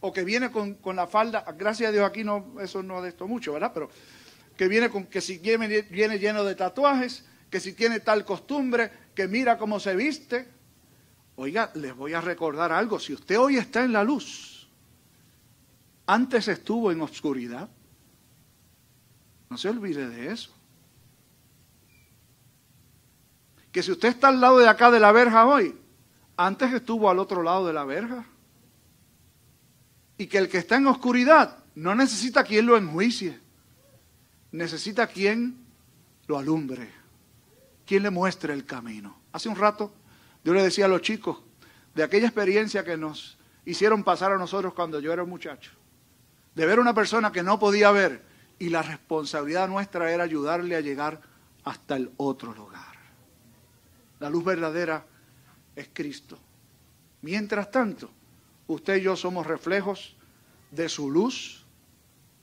o 0.00 0.10
que 0.10 0.24
viene 0.24 0.50
con, 0.50 0.78
la 0.96 1.06
falda, 1.06 1.44
gracias 1.58 1.90
a 1.90 1.92
Dios 1.92 2.06
aquí 2.06 2.24
no, 2.24 2.58
eso 2.62 2.82
no 2.82 3.02
de 3.02 3.10
esto 3.10 3.28
mucho, 3.28 3.52
¿verdad? 3.52 3.72
Pero 3.74 3.90
que 4.56 4.68
viene 4.68 4.88
con, 4.88 5.04
que 5.04 5.20
si 5.20 5.36
viene, 5.36 5.82
viene 5.82 6.18
lleno 6.18 6.42
de 6.42 6.54
tatuajes, 6.54 7.26
que 7.50 7.60
si 7.60 7.74
tiene 7.74 8.00
tal 8.00 8.24
costumbre, 8.24 8.90
que 9.14 9.28
mira 9.28 9.58
cómo 9.58 9.80
se 9.80 9.94
viste. 9.94 10.48
Oiga, 11.36 11.70
les 11.74 11.94
voy 11.94 12.14
a 12.14 12.22
recordar 12.22 12.72
algo, 12.72 12.98
si 12.98 13.12
usted 13.12 13.38
hoy 13.38 13.58
está 13.58 13.84
en 13.84 13.92
la 13.92 14.02
luz, 14.02 14.66
antes 16.06 16.48
estuvo 16.48 16.90
en 16.90 17.02
oscuridad, 17.02 17.68
no 19.50 19.56
se 19.56 19.68
olvide 19.68 20.08
de 20.08 20.32
eso. 20.32 20.54
Que 23.72 23.82
si 23.82 23.92
usted 23.92 24.08
está 24.08 24.28
al 24.28 24.40
lado 24.40 24.58
de 24.58 24.68
acá 24.68 24.90
de 24.90 25.00
la 25.00 25.12
verja 25.12 25.46
hoy, 25.46 25.78
antes 26.36 26.72
estuvo 26.72 27.10
al 27.10 27.18
otro 27.18 27.42
lado 27.42 27.66
de 27.66 27.72
la 27.72 27.84
verja. 27.84 28.26
Y 30.16 30.26
que 30.26 30.38
el 30.38 30.48
que 30.48 30.58
está 30.58 30.76
en 30.76 30.86
oscuridad 30.86 31.58
no 31.74 31.94
necesita 31.94 32.44
quien 32.44 32.66
lo 32.66 32.76
enjuicie, 32.76 33.38
necesita 34.50 35.06
quien 35.06 35.64
lo 36.26 36.38
alumbre 36.38 36.98
quien 37.88 38.02
le 38.02 38.10
muestre 38.10 38.52
el 38.52 38.66
camino. 38.66 39.18
Hace 39.32 39.48
un 39.48 39.56
rato 39.56 39.90
yo 40.44 40.52
le 40.52 40.62
decía 40.62 40.84
a 40.84 40.88
los 40.88 41.00
chicos 41.00 41.38
de 41.94 42.02
aquella 42.02 42.26
experiencia 42.26 42.84
que 42.84 42.98
nos 42.98 43.38
hicieron 43.64 44.04
pasar 44.04 44.30
a 44.30 44.36
nosotros 44.36 44.74
cuando 44.74 45.00
yo 45.00 45.10
era 45.10 45.22
un 45.22 45.30
muchacho, 45.30 45.70
de 46.54 46.66
ver 46.66 46.78
una 46.78 46.92
persona 46.92 47.32
que 47.32 47.42
no 47.42 47.58
podía 47.58 47.90
ver 47.90 48.22
y 48.58 48.68
la 48.70 48.82
responsabilidad 48.82 49.68
nuestra 49.68 50.10
era 50.12 50.24
ayudarle 50.24 50.76
a 50.76 50.80
llegar 50.80 51.20
hasta 51.64 51.96
el 51.96 52.10
otro 52.16 52.54
lugar. 52.54 52.96
La 54.20 54.30
luz 54.30 54.44
verdadera 54.44 55.04
es 55.76 55.88
Cristo. 55.92 56.38
Mientras 57.22 57.70
tanto, 57.70 58.10
usted 58.66 58.96
y 58.96 59.02
yo 59.02 59.16
somos 59.16 59.46
reflejos 59.46 60.16
de 60.70 60.88
su 60.88 61.10
luz 61.10 61.64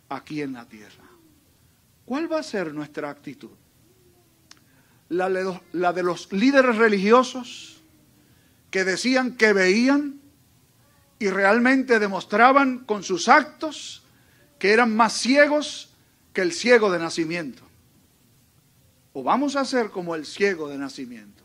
aquí 0.10 0.42
en 0.42 0.54
la 0.54 0.66
tierra. 0.66 1.04
¿Cuál 2.06 2.32
va 2.32 2.40
a 2.40 2.44
ser 2.44 2.74
nuestra 2.74 3.10
actitud? 3.10 3.52
la, 5.10 5.94
de 5.94 6.04
los 6.04 6.32
líderes 6.32 6.76
religiosos 6.76 7.82
que 8.72 8.84
decían 8.84 9.38
que 9.38 9.54
veían 9.54 10.20
y 11.20 11.30
realmente 11.30 12.00
demostraban 12.00 12.80
con 12.80 13.04
sus 13.04 13.30
actos 13.30 14.04
que 14.60 14.74
eran 14.74 14.96
más 14.96 15.14
ciegos 15.14 15.94
que 16.36 16.42
el 16.42 16.52
ciego 16.52 16.92
de 16.92 17.00
nacimiento. 17.00 17.64
O 19.14 19.24
vamos 19.24 19.56
a 19.56 19.64
ser 19.64 19.90
como 19.90 20.14
el 20.16 20.26
ciego 20.26 20.68
de 20.68 20.78
nacimiento, 20.78 21.44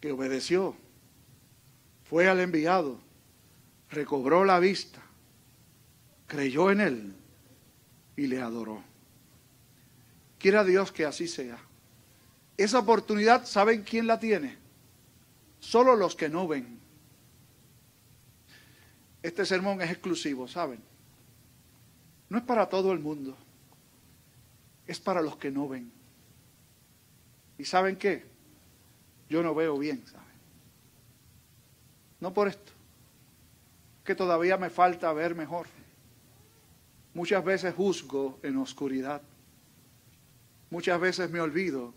que 0.00 0.12
obedeció, 0.12 0.76
fue 2.04 2.28
al 2.28 2.38
enviado, 2.38 3.00
recobró 3.90 4.44
la 4.44 4.60
vista, 4.60 5.02
creyó 6.28 6.70
en 6.70 6.80
él 6.80 7.14
y 8.16 8.28
le 8.28 8.40
adoró. 8.40 8.84
Quiera 10.38 10.62
Dios 10.62 10.92
que 10.92 11.04
así 11.04 11.26
sea. 11.26 11.58
Esa 12.56 12.78
oportunidad, 12.78 13.44
¿saben 13.44 13.82
quién 13.82 14.06
la 14.06 14.20
tiene? 14.20 14.56
Solo 15.58 15.96
los 15.96 16.14
que 16.14 16.28
no 16.28 16.46
ven. 16.46 16.78
Este 19.20 19.44
sermón 19.44 19.82
es 19.82 19.90
exclusivo, 19.90 20.46
¿saben? 20.46 20.91
No 22.32 22.38
es 22.38 22.44
para 22.44 22.66
todo 22.66 22.92
el 22.92 22.98
mundo, 22.98 23.36
es 24.86 24.98
para 24.98 25.20
los 25.20 25.36
que 25.36 25.50
no 25.50 25.68
ven. 25.68 25.92
¿Y 27.58 27.66
saben 27.66 27.96
qué? 27.96 28.24
Yo 29.28 29.42
no 29.42 29.54
veo 29.54 29.76
bien, 29.76 30.02
¿saben? 30.06 30.26
No 32.20 32.32
por 32.32 32.48
esto, 32.48 32.72
que 34.02 34.14
todavía 34.14 34.56
me 34.56 34.70
falta 34.70 35.12
ver 35.12 35.34
mejor. 35.34 35.66
Muchas 37.12 37.44
veces 37.44 37.74
juzgo 37.74 38.38
en 38.42 38.56
oscuridad. 38.56 39.20
Muchas 40.70 40.98
veces 40.98 41.30
me 41.30 41.42
olvido 41.42 41.92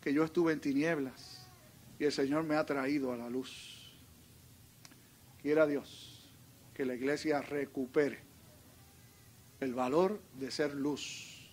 que 0.00 0.12
yo 0.12 0.24
estuve 0.24 0.52
en 0.52 0.60
tinieblas 0.60 1.46
y 2.00 2.06
el 2.06 2.12
Señor 2.12 2.42
me 2.42 2.56
ha 2.56 2.66
traído 2.66 3.12
a 3.12 3.16
la 3.16 3.30
luz. 3.30 3.94
Quiera 5.40 5.64
Dios 5.64 6.28
que 6.74 6.84
la 6.84 6.96
iglesia 6.96 7.40
recupere 7.40 8.23
el 9.64 9.74
valor 9.74 10.20
de 10.38 10.50
ser 10.50 10.74
luz 10.74 11.48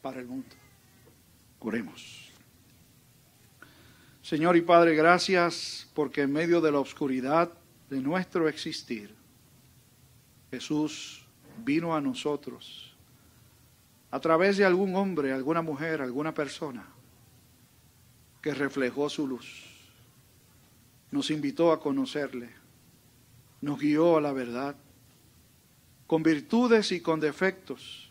para 0.00 0.20
el 0.20 0.26
mundo. 0.26 0.48
Oremos. 1.58 2.30
Señor 4.22 4.56
y 4.56 4.62
Padre, 4.62 4.94
gracias 4.94 5.88
porque 5.94 6.22
en 6.22 6.32
medio 6.32 6.60
de 6.60 6.72
la 6.72 6.78
oscuridad 6.78 7.52
de 7.88 8.00
nuestro 8.00 8.48
existir, 8.48 9.14
Jesús 10.50 11.24
vino 11.64 11.94
a 11.94 12.00
nosotros 12.00 12.94
a 14.10 14.20
través 14.20 14.56
de 14.56 14.64
algún 14.64 14.94
hombre, 14.96 15.32
alguna 15.32 15.62
mujer, 15.62 16.00
alguna 16.00 16.34
persona 16.34 16.86
que 18.42 18.54
reflejó 18.54 19.08
su 19.08 19.26
luz. 19.26 19.64
Nos 21.10 21.30
invitó 21.30 21.72
a 21.72 21.80
conocerle, 21.80 22.50
nos 23.60 23.78
guió 23.78 24.16
a 24.16 24.20
la 24.20 24.32
verdad, 24.32 24.76
con 26.10 26.24
virtudes 26.24 26.90
y 26.90 27.00
con 27.00 27.20
defectos, 27.20 28.10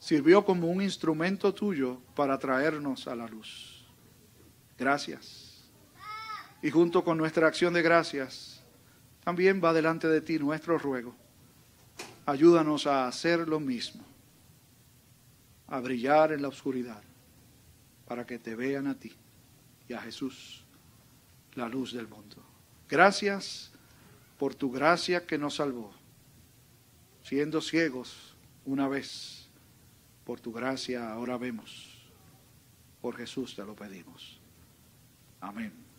sirvió 0.00 0.44
como 0.44 0.66
un 0.66 0.82
instrumento 0.82 1.54
tuyo 1.54 2.00
para 2.16 2.36
traernos 2.40 3.06
a 3.06 3.14
la 3.14 3.28
luz. 3.28 3.86
Gracias. 4.76 5.62
Y 6.60 6.72
junto 6.72 7.04
con 7.04 7.16
nuestra 7.16 7.46
acción 7.46 7.72
de 7.72 7.82
gracias, 7.82 8.64
también 9.22 9.60
va 9.62 9.72
delante 9.72 10.08
de 10.08 10.20
ti 10.20 10.40
nuestro 10.40 10.76
ruego. 10.76 11.14
Ayúdanos 12.26 12.88
a 12.88 13.06
hacer 13.06 13.46
lo 13.46 13.60
mismo, 13.60 14.04
a 15.68 15.78
brillar 15.78 16.32
en 16.32 16.42
la 16.42 16.48
oscuridad, 16.48 17.04
para 18.08 18.26
que 18.26 18.40
te 18.40 18.56
vean 18.56 18.88
a 18.88 18.98
ti 18.98 19.12
y 19.88 19.92
a 19.92 20.00
Jesús, 20.00 20.64
la 21.54 21.68
luz 21.68 21.92
del 21.92 22.08
mundo. 22.08 22.42
Gracias 22.88 23.70
por 24.36 24.56
tu 24.56 24.72
gracia 24.72 25.24
que 25.24 25.38
nos 25.38 25.54
salvó, 25.54 25.99
siendo 27.22 27.60
ciegos 27.60 28.34
una 28.64 28.88
vez, 28.88 29.48
por 30.24 30.40
tu 30.40 30.52
gracia 30.52 31.12
ahora 31.12 31.36
vemos. 31.38 31.98
Por 33.00 33.16
Jesús 33.16 33.56
te 33.56 33.64
lo 33.64 33.74
pedimos. 33.74 34.40
Amén. 35.40 35.89